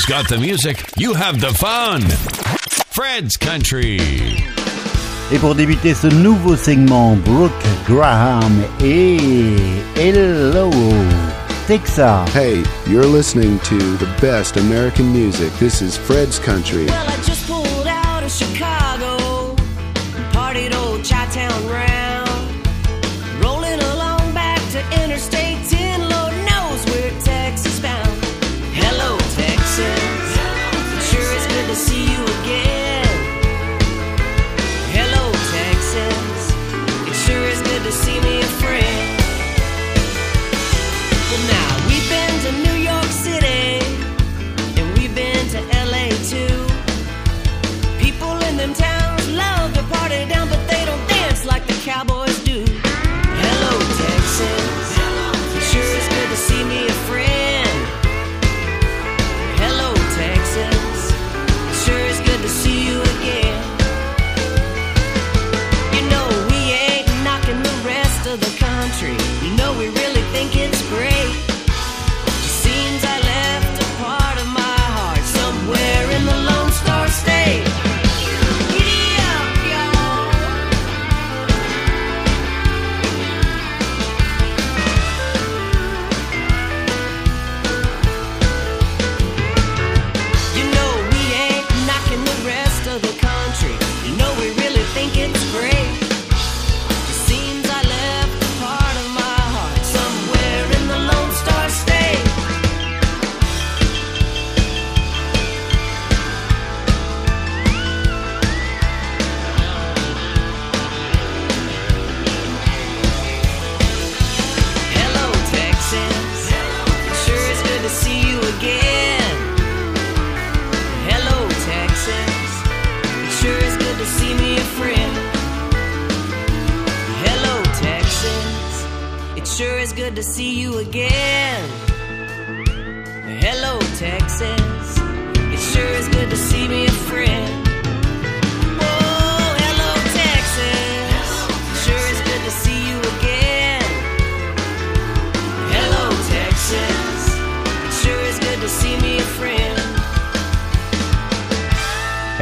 He's 0.00 0.06
got 0.08 0.30
the 0.30 0.38
music, 0.38 0.82
you 0.96 1.12
have 1.12 1.42
the 1.42 1.52
fun. 1.52 2.00
Fred's 2.88 3.36
Country. 3.36 3.98
Et 5.30 5.38
pour 5.38 5.54
débuter 5.54 5.92
ce 5.92 6.06
nouveau 6.06 6.56
segment, 6.56 7.16
Brooke 7.16 7.52
Graham 7.86 8.64
et 8.82 9.18
Hello 9.96 10.70
Texas. 11.66 12.26
Hey, 12.32 12.64
you're 12.86 13.04
listening 13.04 13.58
to 13.58 13.76
the 13.98 14.08
best 14.22 14.56
American 14.56 15.12
music. 15.12 15.52
This 15.58 15.82
is 15.82 15.98
Fred's 15.98 16.38
Country. 16.38 16.86
Well, 16.86 17.06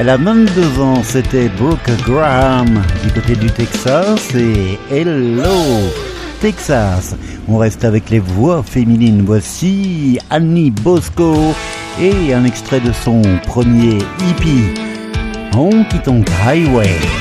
Elle 0.01 0.11
a 0.11 0.17
22 0.17 0.81
ans, 0.81 1.03
c'était 1.03 1.49
Brooke 1.49 1.91
Graham 2.07 2.85
du 3.03 3.11
côté 3.11 3.35
du 3.35 3.51
Texas 3.51 4.33
et 4.33 4.79
Hello 4.93 5.43
Texas. 6.41 7.17
On 7.49 7.57
reste 7.57 7.85
avec 7.85 8.09
les 8.09 8.21
voix 8.21 8.63
féminines. 8.63 9.25
Voici 9.27 10.21
Annie 10.31 10.71
Bosco 10.71 11.35
et 12.01 12.33
un 12.33 12.45
extrait 12.45 12.79
de 12.79 12.93
son 12.93 13.23
premier 13.49 13.99
hippie, 14.21 14.73
Honky 15.57 15.99
Tonk 16.05 16.31
Highway. 16.47 17.18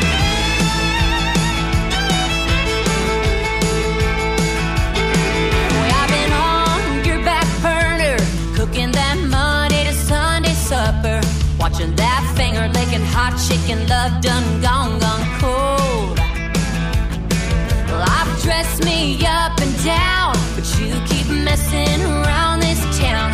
Messing 21.58 22.06
around 22.06 22.60
this 22.60 22.80
town. 23.00 23.32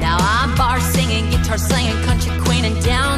Now 0.00 0.16
I'm 0.18 0.54
bar 0.56 0.80
singing, 0.80 1.30
guitar 1.30 1.58
singing, 1.58 1.96
country 2.04 2.32
queening 2.40 2.78
down 2.80 3.11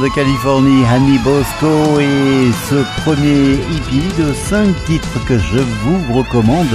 De 0.00 0.08
Californie, 0.08 0.84
Annie 0.84 1.18
Bosco 1.20 1.98
et 1.98 2.52
ce 2.68 3.00
premier 3.00 3.54
hippie 3.54 4.12
de 4.18 4.30
5 4.34 4.74
titres 4.84 5.24
que 5.26 5.38
je 5.38 5.58
vous 5.58 6.18
recommande 6.18 6.66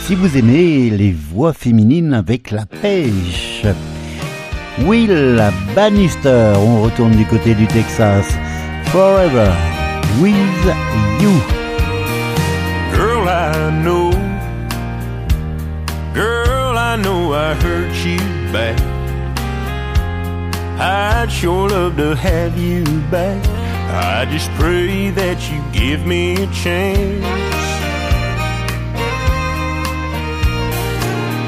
si 0.00 0.16
vous 0.16 0.36
aimez 0.36 0.90
les 0.90 1.12
voix 1.12 1.52
féminines 1.52 2.12
avec 2.12 2.50
la 2.50 2.66
pêche. 2.66 3.64
Will 4.80 5.40
Bannister, 5.76 6.52
on 6.56 6.82
retourne 6.82 7.12
du 7.12 7.24
côté 7.26 7.54
du 7.54 7.68
Texas. 7.68 8.26
Forever 8.86 9.52
with 10.20 10.34
you. 11.20 11.30
Girl, 12.92 13.28
I 13.28 13.70
know. 13.84 14.10
Girl, 16.12 16.76
I 16.76 16.96
know 16.96 17.34
I 17.34 17.54
hurt 17.54 17.94
you. 18.04 18.43
I'd 20.78 21.30
sure 21.30 21.68
love 21.68 21.96
to 21.96 22.16
have 22.16 22.58
you 22.58 22.84
back. 23.10 23.42
I 23.90 24.30
just 24.30 24.50
pray 24.52 25.10
that 25.10 25.38
you 25.50 25.62
give 25.72 26.04
me 26.04 26.34
a 26.34 26.46
chance. 26.52 27.24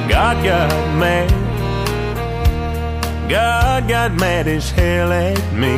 God 0.09 0.45
got 0.45 0.71
mad. 0.99 1.31
God 3.29 3.89
got 3.89 4.15
mad 4.15 4.47
as 4.47 4.71
hell 4.71 5.13
at 5.13 5.53
me 5.53 5.75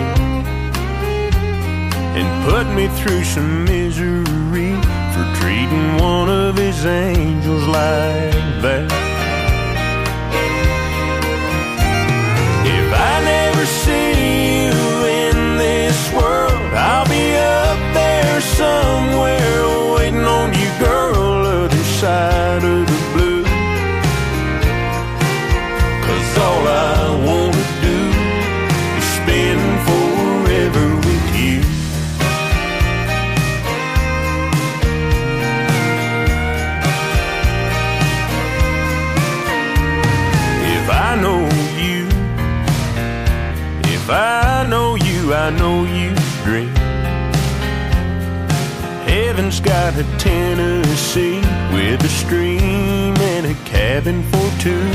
and 2.18 2.44
put 2.44 2.66
me 2.74 2.88
through 3.00 3.24
some 3.24 3.64
misery 3.64 4.74
for 5.12 5.24
treating 5.40 5.96
one 5.96 6.28
of 6.28 6.56
his 6.56 6.84
angels 6.84 7.66
like 7.66 8.62
that. 8.62 9.07
Got 49.60 49.96
a 49.96 50.04
Tennessee 50.18 51.40
with 51.72 52.04
a 52.04 52.08
stream 52.08 53.16
and 53.16 53.46
a 53.46 53.54
cabin 53.64 54.22
for 54.24 54.50
two. 54.60 54.88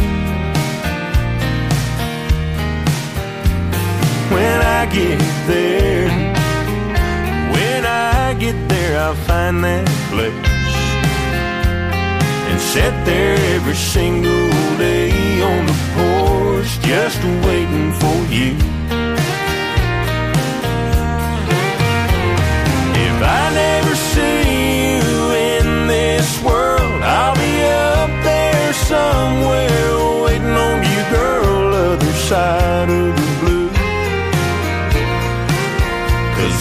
When 4.34 4.62
I 4.62 4.86
get 4.86 5.20
there, 5.48 6.10
when 7.54 7.86
I 7.86 8.34
get 8.36 8.58
there, 8.70 9.00
I'll 9.00 9.16
find 9.16 9.64
that 9.64 9.88
place 10.12 10.34
and 12.50 12.60
sit 12.60 12.94
there 13.06 13.36
every 13.56 13.76
single 13.76 14.50
day 14.78 15.42
on 15.42 15.66
the 15.66 15.78
porch 15.96 16.80
just 16.82 17.22
waiting 17.46 17.92
for 18.02 18.18
you. 18.38 18.54
If 23.06 23.18
I 23.22 23.44
never 23.54 23.93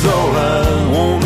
Zola, 0.02 1.21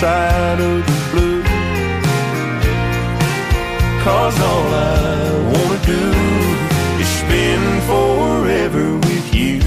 side 0.00 0.58
of 0.58 0.86
the 0.86 0.98
blue. 1.12 1.42
Cause 4.02 4.40
all 4.40 4.72
I 4.72 5.30
wanna 5.52 5.78
do 5.84 6.04
is 7.02 7.08
spend 7.20 7.82
forever 7.82 8.94
with 8.96 9.34
you. 9.34 9.60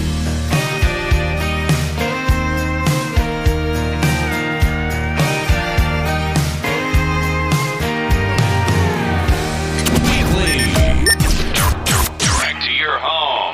Back 12.39 12.57
to 12.65 12.71
your 12.71 12.97
home. 12.97 13.53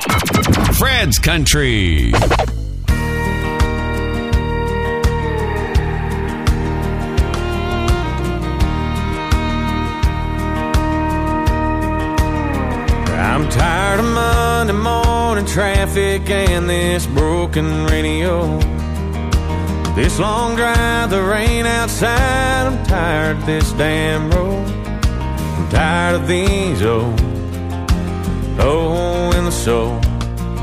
Fred's 0.76 1.18
Country. 1.18 2.14
Morning 15.40 15.54
traffic 15.54 16.30
and 16.30 16.68
this 16.68 17.06
broken 17.06 17.86
radio. 17.86 18.58
This 19.94 20.18
long 20.18 20.56
drive, 20.56 21.10
the 21.10 21.22
rain 21.22 21.66
outside. 21.66 22.66
I'm 22.66 22.86
tired 22.86 23.36
of 23.38 23.46
this 23.46 23.72
damn 23.72 24.30
road. 24.30 24.66
I'm 24.68 25.68
tired 25.70 26.20
of 26.20 26.28
these 26.28 26.82
old, 26.82 27.20
oh, 28.60 29.32
in 29.36 29.44
the 29.44 29.50
soul, 29.50 30.00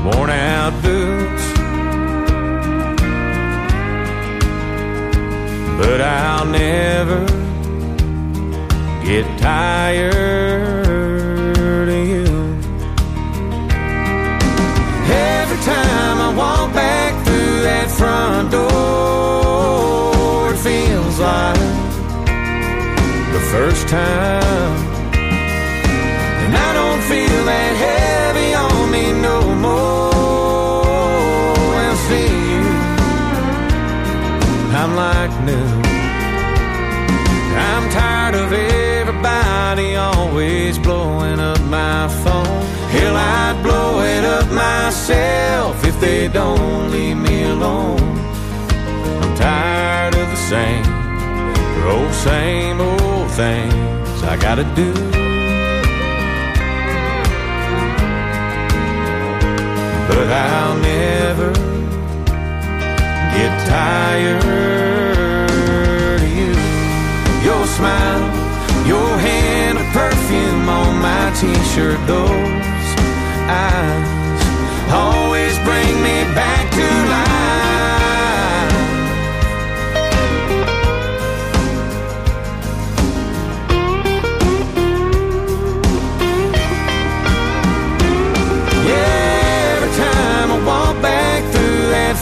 worn 0.04 0.30
out 0.30 0.72
boots. 0.82 1.44
But 5.78 6.00
I'll 6.00 6.46
never 6.46 7.26
get 9.04 9.26
tired 9.38 10.67
door, 18.50 20.52
it 20.52 20.58
feels 20.58 21.18
like 21.18 21.58
the 23.32 23.40
first 23.52 23.88
time. 23.88 24.76
And 26.42 26.52
I 26.56 26.72
don't 26.80 27.02
feel 27.02 27.44
that 27.52 27.72
heavy 27.86 28.50
on 28.54 28.90
me 28.90 29.12
no 29.28 29.38
more. 29.66 30.12
Well, 31.74 31.96
see 32.08 32.30
you, 32.52 32.66
I'm 34.80 34.92
like 35.04 35.32
new. 35.48 35.68
I'm 37.58 37.84
tired 37.90 38.34
of 38.34 38.52
everybody 38.52 39.96
always 39.96 40.78
blowing 40.78 41.40
up 41.40 41.60
my 41.62 42.08
phone. 42.22 42.62
Hell, 42.94 43.16
I'd 43.16 43.60
blow 43.62 44.00
it 44.00 44.24
up 44.24 44.48
myself 44.50 45.84
if 45.84 45.98
they 46.00 46.28
don't 46.28 46.90
leave 46.90 47.16
me 47.16 47.44
alone. 47.44 47.97
Tired 49.48 50.14
of 50.14 50.28
the 50.28 50.42
same, 50.52 50.84
the 51.76 51.84
old 51.88 52.12
same 52.12 52.80
old 52.82 53.30
things 53.30 54.22
I 54.32 54.36
gotta 54.36 54.66
do. 54.80 54.92
But 60.08 60.28
I'll 60.48 60.76
never 60.96 61.50
get 63.36 63.52
tired 63.66 64.44
of 66.20 66.28
you. 66.38 66.52
Your 67.48 67.64
smile, 67.76 68.26
your 68.92 69.10
hand 69.28 69.78
of 69.78 69.86
perfume 69.96 70.68
on 70.68 70.92
my 71.00 71.24
t-shirt, 71.40 71.98
those 72.06 72.88
eyes 73.64 74.42
always 74.92 75.54
bring 75.68 75.94
me 76.06 76.16
back 76.34 76.70
to 76.72 76.86
life. 77.12 77.27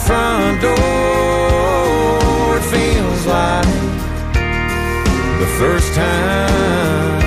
Front 0.07 0.61
door, 0.61 0.77
it 2.59 2.65
feels 2.75 3.21
like 3.25 3.67
the 5.41 5.49
first 5.59 5.89
time. 5.93 7.21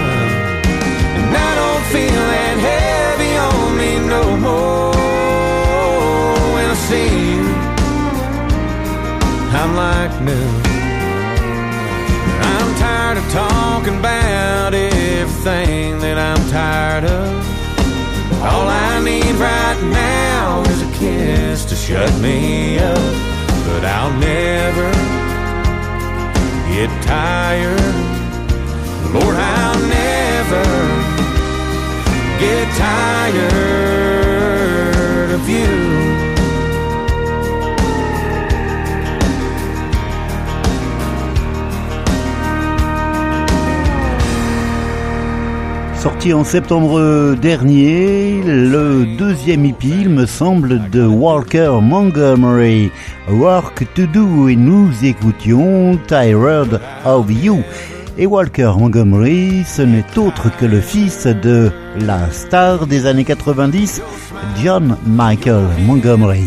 And 1.19 1.37
I 1.49 1.51
don't 1.61 1.85
feel 1.95 2.23
that 2.35 2.57
heavy 2.71 3.33
on 3.49 3.69
me 3.81 3.93
no 4.15 4.23
more. 4.47 4.93
When 6.55 6.67
I 6.75 6.77
see 6.89 7.13
you, 7.33 7.45
I'm 9.61 9.73
like 9.85 10.15
new. 10.29 10.51
I'm 12.51 12.71
tired 12.85 13.19
of 13.19 13.27
talking 13.31 13.97
about 13.99 14.73
everything 14.73 15.99
that 16.05 16.19
I'm 16.29 16.43
tired 16.49 17.05
of. 17.05 17.29
All 18.43 18.67
I 18.67 19.05
need 19.05 19.35
right 19.37 19.81
now 20.01 20.30
shut 21.91 22.15
me 22.21 22.79
up. 22.79 23.15
But 23.67 23.85
I'll 23.85 24.17
never 24.19 24.91
get 26.71 26.91
tired. 27.03 27.95
Lord, 29.13 29.37
I'll 29.37 29.83
never 29.99 30.65
get 32.39 32.67
tired 32.77 33.51
of 35.33 35.49
you. 35.49 36.10
Sorti 46.01 46.33
en 46.33 46.45
septembre 46.45 47.35
dernier, 47.35 48.41
le 48.43 49.05
deuxième 49.19 49.67
EP, 49.67 49.87
il 49.87 50.09
me 50.09 50.25
semble, 50.25 50.89
de 50.89 51.05
Walker 51.05 51.73
Montgomery, 51.83 52.91
Work 53.29 53.87
to 53.93 54.07
Do, 54.07 54.49
et 54.49 54.57
nous 54.57 54.89
écoutions 55.05 55.99
Tired 56.09 56.81
of 57.05 57.27
You. 57.31 57.59
Et 58.17 58.25
Walker 58.25 58.73
Montgomery, 58.79 59.63
ce 59.67 59.83
n'est 59.83 60.07
autre 60.17 60.49
que 60.57 60.65
le 60.65 60.81
fils 60.81 61.27
de 61.27 61.71
la 61.99 62.31
star 62.31 62.87
des 62.87 63.05
années 63.05 63.27
90, 63.27 64.01
John 64.65 64.97
Michael 65.07 65.67
Montgomery. 65.85 66.47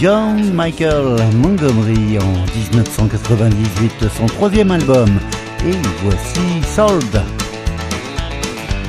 John 0.00 0.54
Michael 0.54 1.16
Montgomery 1.42 2.18
en 2.18 2.64
1998, 2.64 4.06
son 4.16 4.24
troisième 4.24 4.70
album. 4.70 5.10
Et 5.66 5.76
voici 6.02 6.62
Sold. 6.74 7.22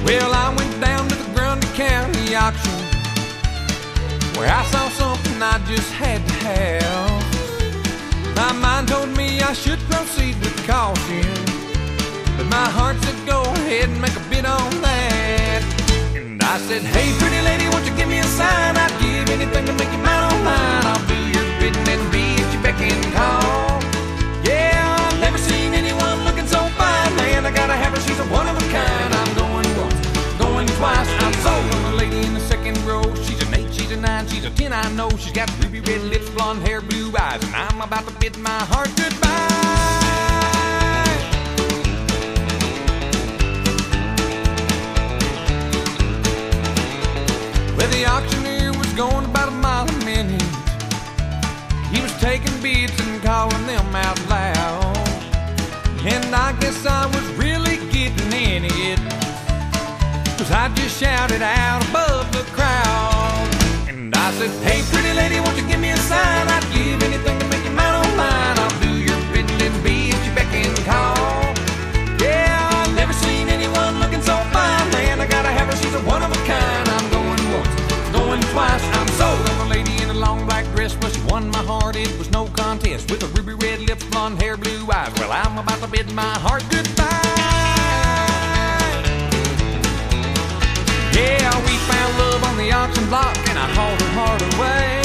Well, 0.08 0.34
I 0.34 0.56
went 0.56 0.80
down 0.80 1.06
to 1.10 1.16
the 1.16 1.30
Grundy 1.36 1.68
County 1.76 2.34
auction 2.34 2.80
where 4.40 4.48
I 4.48 4.64
saw 4.72 4.88
something 4.88 5.44
I 5.44 5.60
just 5.68 5.92
had 5.92 6.26
to 6.26 6.34
have. 6.48 7.20
My 8.38 8.54
mind 8.54 8.88
told 8.88 9.10
me 9.18 9.42
I 9.42 9.52
should 9.52 9.80
proceed 9.92 10.40
with 10.40 10.56
caution, 10.66 11.28
but 12.38 12.48
my 12.48 12.70
heart 12.72 12.96
said 13.04 13.20
go 13.28 13.42
ahead 13.60 13.90
and 13.90 14.02
make 14.02 14.16
a 14.16 14.24
bid 14.30 14.46
on 14.46 14.72
that. 14.80 15.62
And 16.16 16.42
I 16.42 16.58
said, 16.60 16.84
Hey, 16.84 17.12
pretty 17.20 17.42
lady, 17.44 17.68
won't 17.68 17.86
you 17.86 17.94
give 17.98 18.08
me 18.08 18.20
a 18.20 18.30
sign? 18.40 18.78
I'd 18.78 18.96
give 19.04 19.28
anything 19.30 19.66
to 19.66 19.74
make 19.74 19.92
you 19.92 20.00
mine 20.08 20.24
on 20.24 20.40
mine. 20.48 20.86
I'll 20.88 21.06
do 21.12 21.20
your 21.36 21.44
bidding 21.60 21.84
and 21.84 22.12
be 22.14 22.24
at 22.42 22.54
your 22.54 22.64
beck 22.64 22.80
and 22.80 23.14
call. 23.14 23.67
I 34.78 34.94
know 34.94 35.10
she's 35.10 35.32
got 35.32 35.50
ruby 35.64 35.80
red 35.80 36.02
lips, 36.02 36.30
blonde 36.30 36.62
hair, 36.62 36.82
blue 36.82 37.12
eyes, 37.18 37.44
and 37.44 37.56
I'm 37.56 37.82
about 37.82 38.08
to 38.08 38.14
bid 38.20 38.38
my 38.38 38.60
heart 38.70 38.90
goodbye. 38.96 39.28
Well, 47.76 47.90
the 47.90 48.06
auctioneer 48.06 48.72
was 48.78 48.94
going 48.94 49.26
about 49.26 49.48
a 49.48 49.58
mile 49.66 49.90
a 49.90 50.06
minute. 50.06 50.44
He 51.92 52.00
was 52.00 52.14
taking 52.22 52.62
bids 52.62 52.94
and 53.02 53.20
calling 53.24 53.66
them 53.66 53.96
out 53.96 54.20
loud. 54.30 54.96
And 56.06 56.36
I 56.36 56.56
guess 56.60 56.86
I 56.86 57.08
was 57.08 57.26
really 57.34 57.78
getting 57.90 58.32
in 58.32 58.66
it. 58.66 59.00
Cause 60.38 60.52
I 60.52 60.72
just 60.76 61.00
shouted 61.00 61.42
out 61.42 61.82
above 61.90 62.32
the 62.32 62.44
crowd 62.52 63.17
said, 64.38 64.54
hey, 64.62 64.82
pretty 64.94 65.14
lady, 65.18 65.40
won't 65.40 65.58
you 65.58 65.68
give 65.68 65.80
me 65.80 65.90
a 65.90 65.98
sign? 65.98 66.48
I'd 66.48 66.62
give 66.72 67.02
anything 67.02 67.40
to 67.40 67.48
make 67.50 67.64
you 67.66 67.72
mine 67.72 68.06
On 68.06 68.18
mine. 68.18 68.58
I'll 68.62 68.80
do 68.86 68.94
your 68.94 69.18
bidding 69.34 69.62
and 69.66 69.84
be 69.84 70.14
at 70.14 70.22
your 70.26 70.36
beck 70.36 70.52
and 70.54 70.78
call. 70.86 71.42
Yeah, 72.22 72.70
I've 72.78 72.94
never 72.94 73.14
seen 73.14 73.50
anyone 73.50 74.00
looking 74.00 74.22
so 74.22 74.38
fine. 74.54 74.86
Man, 74.94 75.22
I 75.22 75.26
gotta 75.26 75.50
have 75.50 75.68
her, 75.70 75.78
she's 75.82 75.96
a 75.96 76.02
one 76.06 76.22
of 76.22 76.32
a 76.32 76.42
kind. 76.46 76.86
I'm 76.88 77.08
going 77.10 77.42
once, 77.50 77.74
going 78.14 78.42
twice, 78.54 78.86
I'm 79.00 79.10
sold. 79.18 79.42
on 79.50 79.68
a 79.68 79.70
lady 79.74 79.96
in 80.04 80.10
a 80.10 80.20
long 80.26 80.46
black 80.46 80.66
dress, 80.76 80.94
but 80.94 81.14
she 81.14 81.22
won 81.22 81.50
my 81.50 81.64
heart. 81.64 81.96
It 81.96 82.16
was 82.20 82.30
no 82.30 82.46
contest. 82.46 83.10
With 83.10 83.24
a 83.24 83.30
ruby 83.34 83.56
red 83.66 83.80
lips, 83.90 84.06
blonde 84.06 84.40
hair, 84.40 84.56
blue 84.56 84.86
eyes. 84.92 85.12
Well, 85.18 85.32
I'm 85.32 85.58
about 85.58 85.82
to 85.82 85.88
bid 85.88 86.12
my 86.14 86.34
heart 86.46 86.64
goodbye. 86.70 87.06
Yeah, 91.18 91.50
we 91.66 91.74
found 91.90 92.18
love 92.20 92.47
the 92.58 92.72
auction 92.72 93.06
block, 93.08 93.38
and 93.50 93.58
I 93.58 93.68
hauled 93.78 94.02
her 94.02 94.14
heart 94.18 94.42
away. 94.54 95.02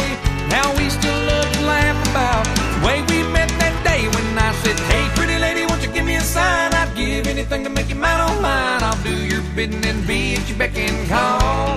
Now 0.49 0.67
we 0.77 0.89
still 0.89 1.21
love 1.27 1.53
to 1.53 1.61
laugh 1.63 1.99
about 2.11 2.45
the 2.49 2.87
way 2.87 3.05
we 3.13 3.23
met 3.31 3.49
that 3.61 3.77
day 3.85 4.09
when 4.09 4.27
I 4.39 4.53
said, 4.65 4.79
Hey, 4.89 5.05
pretty 5.15 5.39
lady, 5.39 5.67
won't 5.67 5.83
you 5.83 5.93
give 5.93 6.05
me 6.05 6.17
a 6.17 6.21
sign? 6.21 6.73
I'd 6.73 6.95
give 6.97 7.27
anything 7.27 7.63
to 7.65 7.71
make 7.71 7.89
you 7.91 7.97
mine 7.97 8.21
on 8.21 8.41
mine. 8.41 8.83
I'll 8.83 9.01
do 9.05 9.15
your 9.15 9.43
bidding 9.55 9.85
and 9.85 10.07
be 10.07 10.37
at 10.37 10.49
your 10.49 10.59
beck 10.59 10.77
and 10.77 10.97
call. 11.09 11.77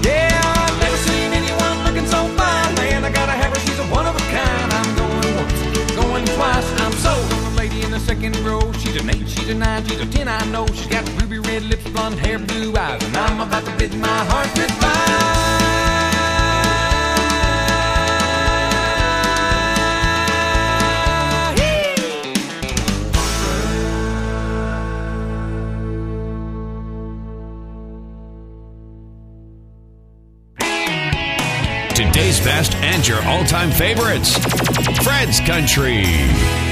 Yeah, 0.00 0.32
I've 0.32 0.78
never 0.80 0.96
seen 1.08 1.30
anyone 1.32 1.76
looking 1.84 2.06
so 2.08 2.26
fine, 2.40 2.74
man. 2.80 3.04
I 3.04 3.12
gotta 3.12 3.32
have 3.32 3.52
her, 3.52 3.60
she's 3.60 3.78
a 3.78 3.86
one 3.92 4.06
of 4.06 4.16
a 4.16 4.24
kind. 4.32 4.68
I'm 4.72 4.90
going 4.96 5.30
once, 5.36 5.92
going 5.92 6.24
twice. 6.36 6.68
I'm 6.80 6.92
sold 7.04 7.28
on 7.36 7.42
the 7.52 7.54
lady 7.60 7.82
in 7.82 7.90
the 7.90 8.00
second 8.00 8.36
row. 8.40 8.72
She's 8.80 8.96
an 8.96 9.10
eight, 9.10 9.28
she's 9.28 9.48
a 9.50 9.54
nine, 9.54 9.84
she's 9.86 10.00
a 10.00 10.06
ten. 10.06 10.28
I 10.28 10.42
know 10.46 10.66
she's 10.68 10.86
got 10.88 11.04
ruby 11.20 11.31
red 11.52 11.64
lips, 11.64 11.84
blonde 11.90 12.18
hair, 12.18 12.38
blue 12.38 12.74
eyes, 12.76 13.02
and 13.04 13.16
I'm 13.16 13.40
about 13.40 13.64
to 13.66 13.76
bid 13.76 13.94
my 13.94 14.06
heart 14.08 14.48
goodbye. 14.54 15.00
Today's 31.94 32.40
best 32.40 32.74
and 32.76 33.06
your 33.06 33.22
all-time 33.24 33.70
favorites. 33.70 34.38
Fred's 35.04 35.40
Country. 35.40 36.71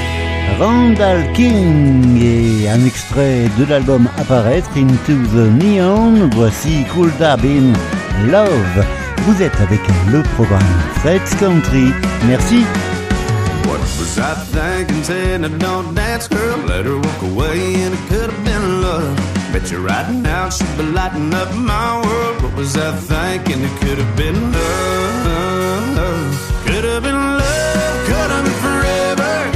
Randall 0.58 1.32
King 1.32 2.20
et 2.22 2.68
un 2.68 2.84
extrait 2.84 3.48
de 3.58 3.64
l'album 3.64 4.08
apparaître 4.18 4.70
Into 4.76 5.14
the 5.32 5.50
Neon. 5.62 6.28
Voici 6.34 6.84
Cool 6.94 7.10
Dab 7.18 7.40
in 7.44 7.72
Love. 8.30 8.84
Vous 9.26 9.42
êtes 9.42 9.58
avec 9.60 9.80
le 10.10 10.22
programme 10.34 10.60
Fred's 10.96 11.34
Country. 11.38 11.92
Merci. 12.26 12.64
What 13.64 13.80
was 13.98 14.18
I 14.18 14.34
thinking? 14.52 15.02
Saying 15.04 15.44
I 15.44 15.48
don't 15.58 15.94
dance, 15.94 16.28
girl. 16.28 16.58
Let 16.66 16.84
her 16.86 16.96
walk 16.96 17.22
away, 17.22 17.74
and 17.84 17.94
it 17.94 18.00
could 18.08 18.30
have 18.30 18.44
been 18.44 18.82
love. 18.82 19.16
Bet 19.52 19.70
you 19.70 19.78
right 19.78 20.08
now 20.10 20.48
she'd 20.50 20.66
be 20.76 20.84
lighting 20.84 21.32
up 21.34 21.52
my 21.54 22.00
world. 22.04 22.42
What 22.42 22.56
was 22.56 22.76
I 22.76 22.92
thinking? 22.92 23.62
It 23.62 23.80
could 23.80 23.98
have 23.98 24.16
been 24.16 24.52
love. 24.52 26.00
Could 26.64 26.84
have 26.84 27.02
been 27.02 27.14
love. 27.14 28.06
Could 28.06 28.30
have 28.30 28.44
been 28.44 28.52
forever. 28.54 28.59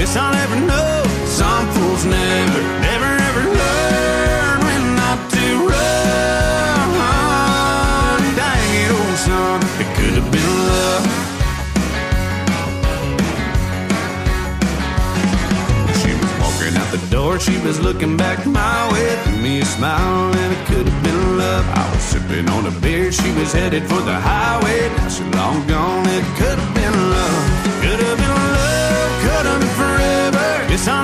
Guess 0.04 0.16
I'll 0.16 0.34
never 0.34 0.60
know. 0.66 1.02
Some 1.24 1.66
fools 1.72 2.04
never, 2.04 2.62
never, 2.84 3.10
ever 3.28 3.44
learn 3.56 4.60
when 4.66 4.96
not 5.00 5.18
to 5.32 5.46
run. 5.64 6.88
Dang 8.36 8.68
it, 8.82 8.90
old 8.92 9.16
son. 9.24 9.64
It 9.80 9.88
could 9.96 10.14
have 10.20 10.30
been 10.30 10.54
love. 10.68 11.04
She 16.02 16.12
was 16.20 16.32
walking 16.42 16.76
out 16.76 16.90
the 16.92 17.00
door, 17.10 17.40
she 17.40 17.56
was 17.66 17.80
looking 17.80 18.18
back 18.18 18.44
my 18.44 18.92
way, 18.92 19.16
threw 19.24 19.38
me 19.38 19.60
a 19.62 19.64
smile, 19.64 20.34
and 20.36 20.52
it 20.52 20.66
could 20.66 20.86
have 20.86 21.02
been 21.02 21.38
love. 21.38 21.64
I 21.66 21.90
was 21.90 22.02
sipping 22.02 22.50
on 22.50 22.66
a 22.66 22.70
beer, 22.82 23.10
she 23.10 23.32
was 23.38 23.54
headed 23.54 23.84
for 23.84 24.02
the 24.02 24.20
highway. 24.20 24.90
Now 24.98 25.08
she 25.08 25.24
long 25.24 25.66
gone, 25.66 26.06
it 26.08 26.26
could 26.36 26.58
have 26.58 26.74
been 26.74 26.92
love. 26.92 27.53
Forever. 30.76 31.03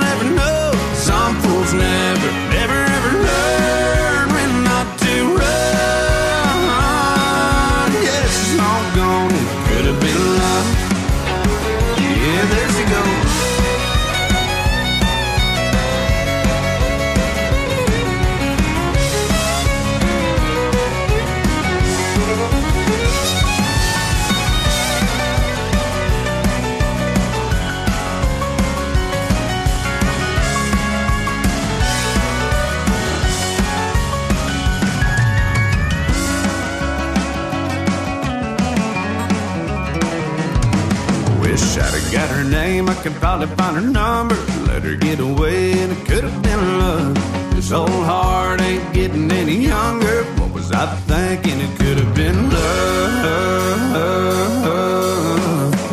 could 43.01 43.13
probably 43.13 43.47
find 43.55 43.75
her 43.77 43.81
number. 43.81 44.35
Let 44.67 44.83
her 44.83 44.95
get 44.95 45.19
away, 45.19 45.71
and 45.81 45.91
it 45.91 46.05
could 46.05 46.23
have 46.23 46.43
been 46.43 46.77
love. 46.77 47.15
This 47.55 47.71
old 47.71 47.89
heart 47.89 48.61
ain't 48.61 48.93
getting 48.93 49.31
any 49.31 49.55
younger. 49.65 50.23
What 50.39 50.51
was 50.51 50.71
I 50.71 50.85
thinking? 51.07 51.59
It 51.61 51.75
could 51.79 51.97
have 51.97 52.13
been 52.13 52.49
love. 52.51 53.71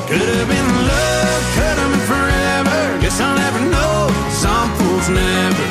Could 0.08 0.20
have 0.20 0.48
been 0.48 0.70
love, 0.90 1.42
could 1.56 1.78
have 1.80 1.90
been 1.92 2.06
forever. 2.12 3.00
Guess 3.00 3.20
I'll 3.20 3.36
never 3.36 3.60
know. 3.70 4.10
Some 4.30 4.68
fools 4.76 5.08
never, 5.08 5.66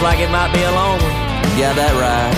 Feels 0.00 0.12
like 0.14 0.20
it 0.20 0.30
might 0.30 0.50
be 0.54 0.62
a 0.62 0.72
long 0.72 0.98
one. 0.98 1.12
Got 1.60 1.76
that 1.76 1.94
right. 2.00 2.32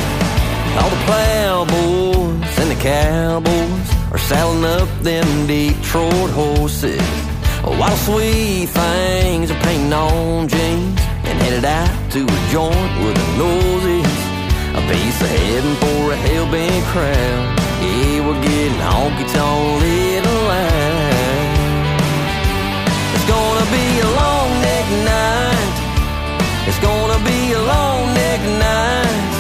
All 0.82 0.90
the 0.90 1.02
plowboys 1.06 2.58
and 2.58 2.70
the 2.74 2.80
cowboys 2.82 3.88
are 4.10 4.18
saddling 4.18 4.64
up 4.64 4.88
them 5.02 5.46
Detroit 5.46 6.30
horses. 6.30 7.06
While 7.62 7.96
sweet 7.98 8.66
things 8.66 9.52
are 9.52 9.60
painting 9.60 9.92
on 9.92 10.48
jeans 10.48 11.00
and 11.22 11.38
headed 11.38 11.64
out 11.64 11.94
to 12.14 12.24
a 12.26 12.38
joint 12.50 12.94
with 12.98 13.14
the 13.14 13.28
noses. 13.38 14.10
A 14.74 14.82
piece 14.90 15.20
of 15.22 15.28
heading 15.30 15.76
for 15.76 16.10
a 16.10 16.16
hell-bent 16.16 16.84
crowd. 16.90 17.60
Yeah, 17.78 18.26
we're 18.26 18.42
getting 18.42 18.80
honky-tonk 18.82 19.82
little 19.82 20.42
loud. 20.50 20.91
Gonna 26.82 27.18
be 27.24 27.52
a 27.52 27.62
long 27.62 28.12
neck 28.12 28.40
night. 28.66 29.34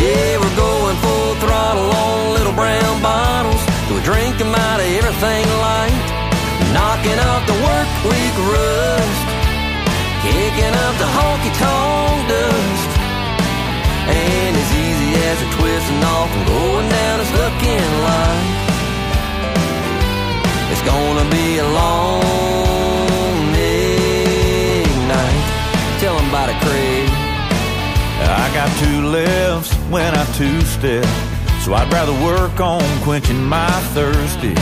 Yeah, 0.00 0.40
we're 0.40 0.56
going 0.56 0.96
full 1.04 1.34
throttle 1.42 1.90
on 1.92 2.32
little 2.36 2.56
brown 2.56 2.96
bottles. 3.02 3.62
We 3.92 4.00
drink 4.00 4.40
'em 4.40 4.54
out 4.54 4.80
of 4.80 4.88
everything 4.98 5.46
light. 5.68 5.98
Knocking 6.74 7.20
off 7.30 7.42
the 7.52 7.58
work 7.68 7.88
week 8.10 8.36
rust. 8.52 9.22
Kicking 10.24 10.74
up 10.84 10.94
the 11.02 11.08
honky 11.16 11.52
tonk 11.62 12.18
dust. 12.32 12.90
And 14.08 14.52
as 14.62 14.70
easy 14.84 15.10
as 15.28 15.36
we're 15.42 15.54
twisting 15.58 16.02
off 16.14 16.30
and 16.36 16.46
going 16.54 16.88
down 16.96 17.16
is 17.24 17.32
looking 17.42 17.88
like 18.08 18.46
it's 20.72 20.84
gonna 20.92 21.26
be 21.38 21.58
a 21.58 21.68
long 21.80 22.45
I 28.46 28.46
got 28.54 28.70
two 28.78 29.02
lefts 29.10 29.74
when 29.90 30.14
I 30.14 30.24
two 30.38 30.60
step. 30.62 31.04
So 31.66 31.74
I'd 31.74 31.90
rather 31.92 32.14
work 32.22 32.60
on 32.60 32.82
quenching 33.02 33.42
my 33.42 33.70
thirsty. 33.90 34.54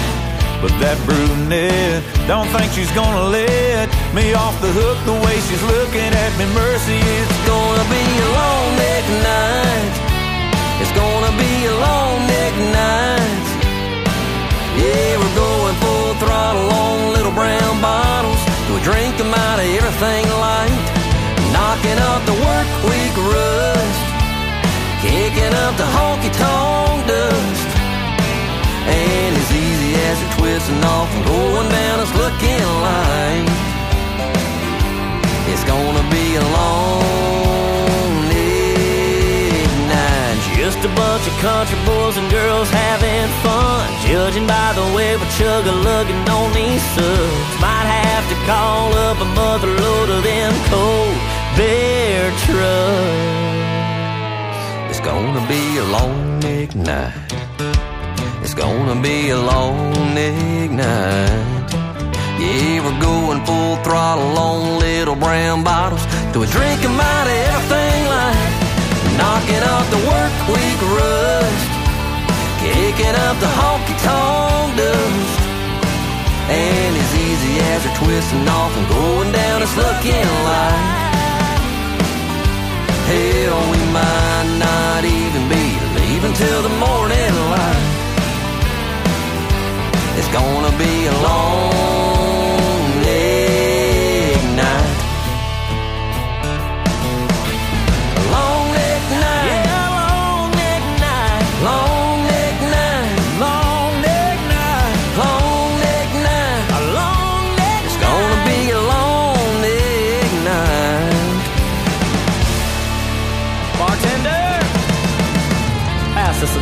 But 0.65 0.73
that 0.81 0.97
brunette 1.05 2.01
don't 2.25 2.49
think 2.49 2.73
she's 2.73 2.91
gonna 2.97 3.29
let 3.29 3.93
me 4.17 4.33
off 4.33 4.57
the 4.65 4.73
hook 4.73 4.97
the 5.05 5.13
way 5.21 5.37
she's 5.45 5.61
looking 5.61 6.09
at 6.09 6.33
me. 6.41 6.49
Mercy, 6.57 6.97
it's 6.97 7.41
gonna 7.45 7.87
be 7.93 8.01
a 8.01 8.29
long 8.33 8.65
neck 8.81 9.05
night. 9.21 9.95
It's 10.81 10.95
gonna 10.97 11.35
be 11.37 11.53
a 11.69 11.77
long 11.77 12.15
neck 12.25 12.55
night. 12.73 13.47
Yeah, 14.81 15.21
we're 15.21 15.37
going 15.37 15.77
full 15.85 16.13
throttle 16.25 16.69
on 16.73 16.97
little 17.13 17.35
brown 17.37 17.75
bottles. 17.85 18.41
We 18.73 18.81
drink 18.81 19.21
them 19.21 19.35
out 19.37 19.61
of 19.61 19.69
everything 19.69 20.25
light. 20.41 21.04
Knocking 21.55 21.99
up 22.11 22.21
the 22.27 22.35
work 22.35 22.69
week 22.91 23.15
rust. 23.31 24.03
Kicking 25.07 25.55
up 25.65 25.75
the 25.79 25.87
honky 25.97 26.31
tonk 26.35 27.07
dust. 27.07 27.69
And 28.91 29.33
as 29.39 29.51
easy 29.55 29.91
as 30.09 30.17
we're 30.19 30.35
twisting 30.39 30.83
off 30.83 31.09
and 31.15 31.25
going 31.25 31.69
down 31.71 31.97
this 32.03 32.13
looking 32.19 32.65
light. 32.83 33.47
It's 35.53 35.63
gonna 35.63 36.03
be 36.11 36.27
a 36.43 36.45
long 36.59 38.15
night. 39.95 40.39
Just 40.59 40.79
a 40.83 40.91
bunch 40.99 41.25
of 41.31 41.35
country 41.39 41.79
boys 41.87 42.17
and 42.17 42.29
girls 42.35 42.69
having 42.69 43.31
fun. 43.47 43.87
Judging 44.11 44.47
by 44.47 44.73
the 44.75 44.87
way 44.97 45.15
we 45.15 45.27
chug 45.39 45.63
a 45.71 45.73
lugging 45.87 46.25
on 46.35 46.53
these 46.53 46.83
subs. 46.99 47.55
Might 47.63 47.87
have 48.03 48.25
to 48.33 48.37
call 48.51 48.93
up 49.07 49.21
a 49.23 49.29
mother 49.39 49.69
load 49.69 50.09
of 50.11 50.25
them 50.25 50.53
cold 50.67 51.34
bear 51.57 52.31
trucks. 52.47 53.31
It's 54.91 55.01
gonna 55.01 55.47
be 55.47 55.79
a 55.79 55.85
long 55.85 56.41
night. 56.75 57.13
It's 58.43 58.55
gonna 58.55 59.01
be 59.01 59.31
a 59.31 59.39
long 59.39 60.15
night. 60.15 61.71
Yeah, 62.41 62.85
we're 62.85 63.01
going 63.01 63.45
full 63.47 63.77
throttle 63.85 64.37
on 64.39 64.79
little 64.79 65.17
brown 65.17 65.63
bottles. 65.65 66.05
Do 66.33 66.41
we 66.41 66.47
drink 66.47 66.85
'em 66.85 66.99
out 67.01 67.27
of 67.27 67.39
everything 67.53 68.01
like 68.17 68.53
knocking 69.19 69.65
up 69.75 69.87
the 69.95 70.01
work 70.13 70.35
week 70.55 70.81
rust, 70.97 71.69
kicking 72.63 73.17
up 73.27 73.37
the 73.45 73.51
honky 73.59 73.97
tonk 74.07 74.77
dust. 74.77 75.41
And 76.51 76.93
as 77.03 77.13
easy 77.27 77.53
as 77.71 77.81
we're 77.85 77.97
twisting 78.03 78.49
off 78.49 78.73
and 78.77 78.87
going 78.89 79.31
down 79.33 79.61
this 79.61 79.75
looking 79.77 80.29
light. 80.49 81.14
Hell, 83.07 83.53
oh, 83.53 83.71
we 83.71 83.81
might 83.93 84.49
not 84.59 85.05
even 85.05 85.43
be 85.49 85.65
leaving 85.99 86.33
till 86.33 86.63
the 86.63 86.75
morning 86.85 87.33
light. 87.53 87.85
It's 90.19 90.31
gonna 90.33 90.73
be 90.79 91.07
a 91.07 91.13
long 91.23 92.04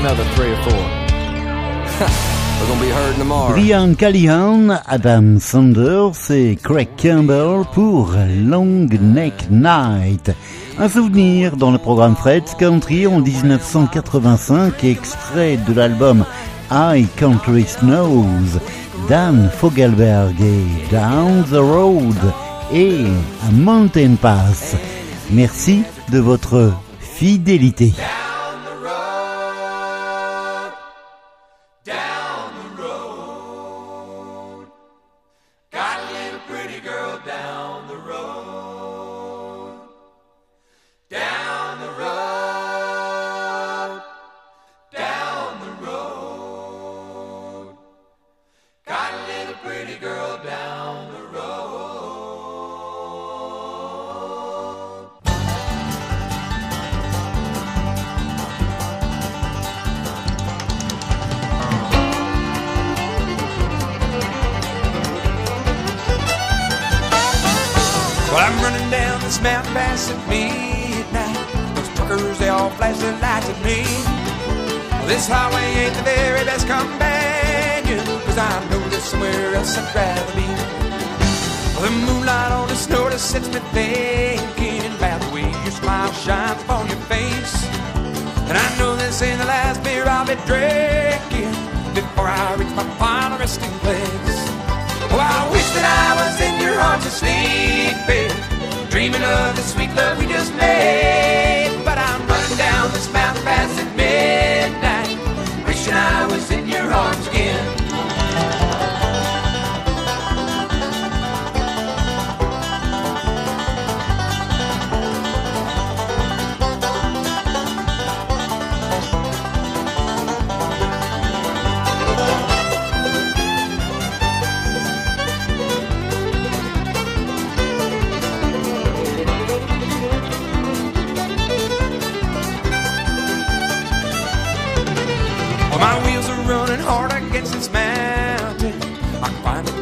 another 0.03 0.25
three. 0.35 0.53
Brian 3.51 3.95
Callihan, 3.95 4.71
Adam 4.87 5.39
Sanders 5.39 6.31
et 6.31 6.57
Craig 6.57 6.89
Campbell 6.97 7.63
pour 7.73 8.15
Long 8.37 8.89
Neck 9.01 9.49
Night. 9.51 10.33
Un 10.79 10.89
souvenir 10.89 11.57
dans 11.57 11.71
le 11.71 11.79
programme 11.79 12.17
Fred's 12.17 12.55
Country 12.55 13.07
en 13.07 13.21
1985, 13.21 14.83
extrait 14.85 15.57
de 15.69 15.73
l'album 15.73 16.25
I 16.71 17.07
Country 17.17 17.65
Snows, 17.65 18.59
Dan 19.09 19.51
Fogelberg 19.57 20.35
et 20.41 20.91
Down 20.91 21.45
the 21.45 21.59
Road 21.59 22.33
et 22.73 23.05
Mountain 23.53 24.17
Pass. 24.21 24.75
Merci 25.31 25.85
de 26.11 26.19
votre 26.19 26.73
fidélité. 26.99 27.93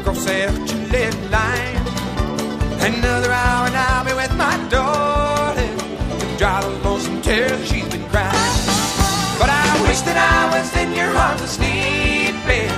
Cross 0.02 0.24
that 0.24 0.52
Gillette 0.68 1.16
line. 1.30 1.84
Another 2.80 3.32
hour 3.32 3.66
and 3.66 3.76
I'll 3.76 4.04
be 4.04 4.14
with 4.14 4.34
my 4.36 4.56
darling 4.68 5.76
to 6.20 6.26
dry 6.38 6.60
the 6.60 6.70
lonesome 6.84 7.20
tears 7.22 7.60
she's 7.68 7.88
been 7.88 8.06
crying. 8.08 8.64
But 9.38 9.50
I 9.50 9.66
wish 9.86 10.00
that 10.08 10.18
I 10.18 10.40
was 10.54 10.68
in 10.76 10.92
your 10.92 11.10
arms 11.16 11.42
asleep, 11.42 12.34
babe, 12.46 12.72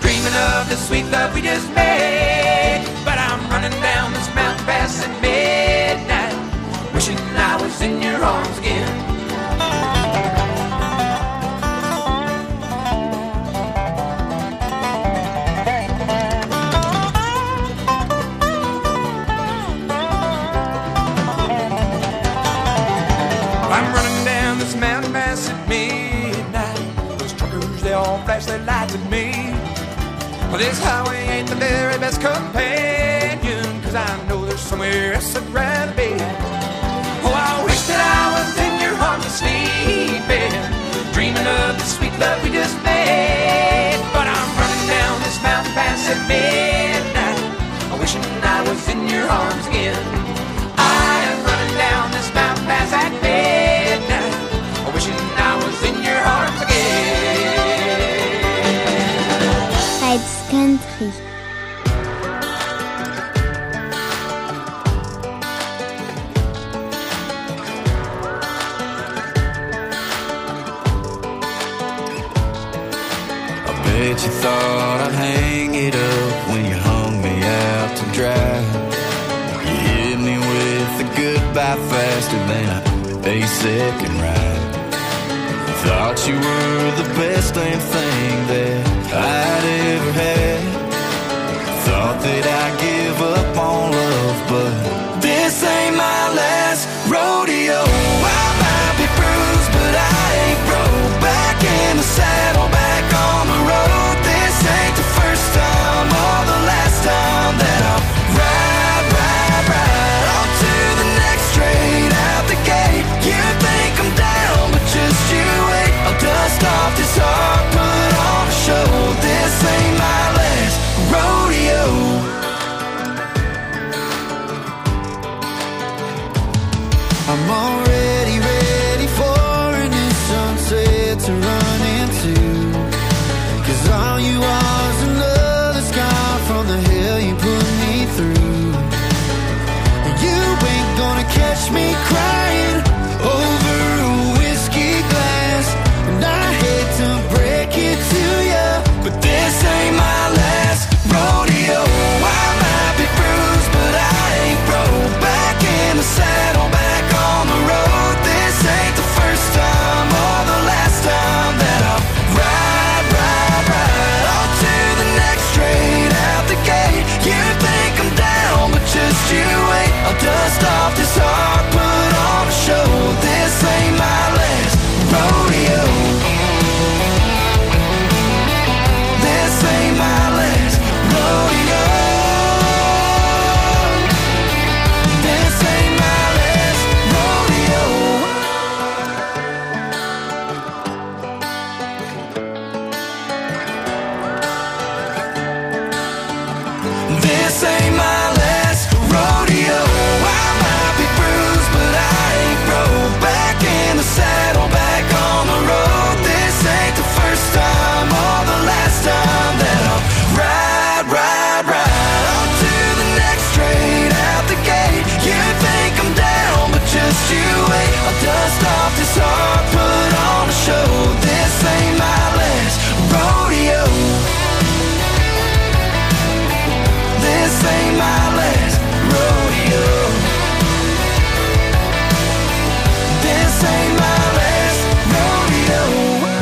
dreaming 0.00 0.36
of 0.48 0.68
the 0.68 0.76
sweet 0.76 1.06
love 1.10 1.34
we 1.34 1.42
just 1.42 1.68
made. 1.74 1.89
This 30.60 30.78
highway 30.84 31.24
ain't 31.34 31.48
the 31.48 31.54
very 31.54 31.96
best 31.98 32.20
companion, 32.20 33.64
cause 33.80 33.94
I 33.94 34.10
know 34.28 34.44
there's 34.44 34.60
somewhere 34.60 35.14
else 35.14 35.34
I'd 35.34 35.48
rather 35.48 35.94
be. 35.96 36.12
Oh, 37.24 37.32
I 37.32 37.64
wish 37.64 37.80
that 37.88 37.96
I 37.96 38.24
was 38.36 38.50
in 38.66 38.72
your 38.84 38.96
arms 39.00 39.24
sleeping, 39.40 40.52
dreaming 41.16 41.48
of 41.48 41.80
the 41.80 41.86
sweet 41.96 42.12
love 42.20 42.44
we 42.44 42.50
just 42.52 42.76
made. 42.84 44.04
But 44.12 44.28
I'm 44.28 44.50
running 44.60 44.84
down 44.84 45.14
this 45.24 45.40
mountain 45.40 45.72
pass 45.72 46.04
at 46.12 46.20
midnight, 46.28 47.40
wishing 47.98 48.20
I 48.44 48.60
was 48.68 48.86
in 48.92 49.08
your 49.08 49.26
arms 49.28 49.66
again. 49.66 49.79
Thought 74.42 75.00
I'd 75.06 75.12
hang 75.12 75.74
it 75.74 75.94
up 75.94 76.48
when 76.48 76.64
you 76.64 76.76
hung 76.90 77.14
me 77.26 77.34
out 77.44 77.90
to 77.98 78.04
dry. 78.18 78.56
You 79.68 79.76
hit 79.86 80.18
me 80.28 80.36
with 80.50 81.04
a 81.04 81.08
goodbye 81.20 81.80
faster 81.90 82.40
than 82.50 82.68
a 83.34 83.46
second 83.46 84.14
ride. 84.24 84.70
Thought 85.84 86.18
you 86.28 86.36
were 86.46 86.90
the 87.02 87.08
best 87.20 87.54
damn 87.54 87.80
thing 87.92 88.09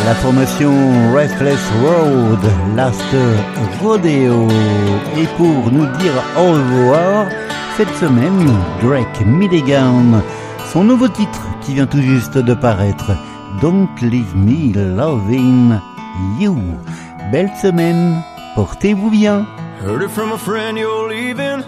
La 0.08 0.14
formation 0.14 0.72
Restless 1.12 1.60
Road, 1.82 2.40
Last 2.74 3.14
Rodeo. 3.82 4.48
Et 5.18 5.26
pour 5.36 5.70
nous 5.70 5.84
dire 5.98 6.14
au 6.34 6.52
revoir, 6.52 7.26
cette 7.76 7.94
semaine, 7.96 8.50
Drake 8.80 9.20
Milligan, 9.26 10.22
son 10.72 10.84
nouveau 10.84 11.08
titre 11.08 11.42
qui 11.60 11.74
vient 11.74 11.86
tout 11.86 12.00
juste 12.00 12.38
de 12.38 12.54
paraître, 12.54 13.10
Don't 13.60 13.86
Leave 14.00 14.34
Me 14.34 14.72
Loving 14.96 15.78
You. 16.40 16.56
Belle 17.30 17.52
semaine, 17.60 18.22
portez-vous 18.54 19.10
bien. 19.10 19.44
Heard 19.84 20.02
it 20.02 20.10
from 20.10 20.32
a 20.32 20.38
friend 20.38 20.78
you're 20.78 21.06
leaving 21.06 21.62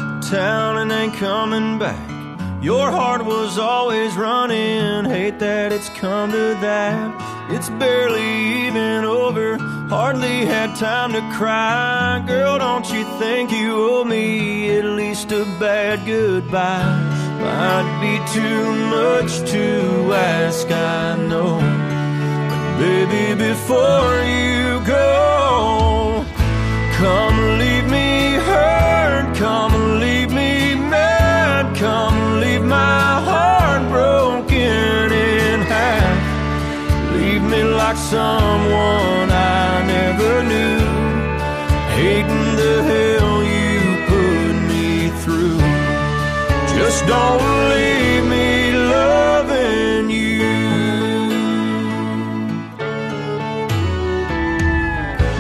hate 5.06 5.38
that 5.40 5.72
it's 5.72 5.90
come 5.90 6.32
to 6.32 6.54
that. 6.62 7.39
It's 7.52 7.70
barely 7.70 8.66
even 8.66 9.04
over, 9.04 9.58
hardly 9.88 10.44
had 10.46 10.76
time 10.76 11.12
to 11.12 11.20
cry. 11.36 12.22
Girl, 12.26 12.58
don't 12.58 12.88
you 12.92 13.04
think 13.18 13.50
you 13.50 13.74
owe 13.90 14.04
me 14.04 14.78
at 14.78 14.84
least 14.84 15.32
a 15.32 15.44
bad 15.58 16.06
goodbye? 16.06 16.94
Might 17.40 17.90
be 18.00 18.14
too 18.32 18.64
much 18.96 19.50
to 19.50 20.12
ask, 20.14 20.70
I 20.70 21.16
know. 21.16 21.58
But 22.48 22.78
baby, 22.78 23.34
before 23.34 24.22
you 24.22 24.84
go, 24.86 26.24
Come 27.00 27.58
leave 27.58 27.88
me 27.90 28.34
hurt, 28.34 29.34
come 29.34 29.79
like 37.90 37.98
someone 37.98 39.28
I 39.32 39.82
never 39.84 40.44
knew, 40.44 40.78
hating 41.98 42.46
the 42.62 42.76
hell 42.90 43.42
you 43.42 43.80
put 44.12 44.54
me 44.70 45.08
through. 45.22 45.58
Just 46.78 47.04
don't 47.08 47.42
leave 47.72 48.24
me 48.36 48.72
loving 48.94 50.08
you. 50.08 50.38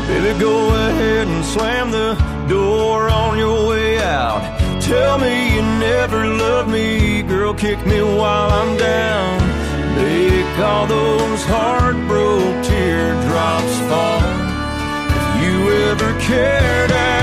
Baby, 0.08 0.40
go 0.40 0.74
ahead 0.88 1.28
and 1.28 1.44
slam 1.44 1.92
the 1.92 2.14
door 2.48 3.08
on 3.10 3.38
your 3.38 3.68
way 3.68 4.00
out. 4.00 4.42
Tell 4.82 5.20
me 5.20 5.54
you 5.54 5.62
never 5.78 6.26
loved 6.26 6.68
me, 6.68 7.22
girl, 7.22 7.54
kick 7.54 7.78
me 7.86 8.02
while 8.02 8.50
I'm 8.50 8.76
down. 8.76 9.49
Make 10.02 10.58
all 10.58 10.86
those 10.86 11.44
hard-broke 11.44 12.64
teardrops 12.64 13.78
fall. 13.88 14.22
If 15.18 15.42
you 15.42 15.72
ever 15.90 16.18
cared. 16.20 17.19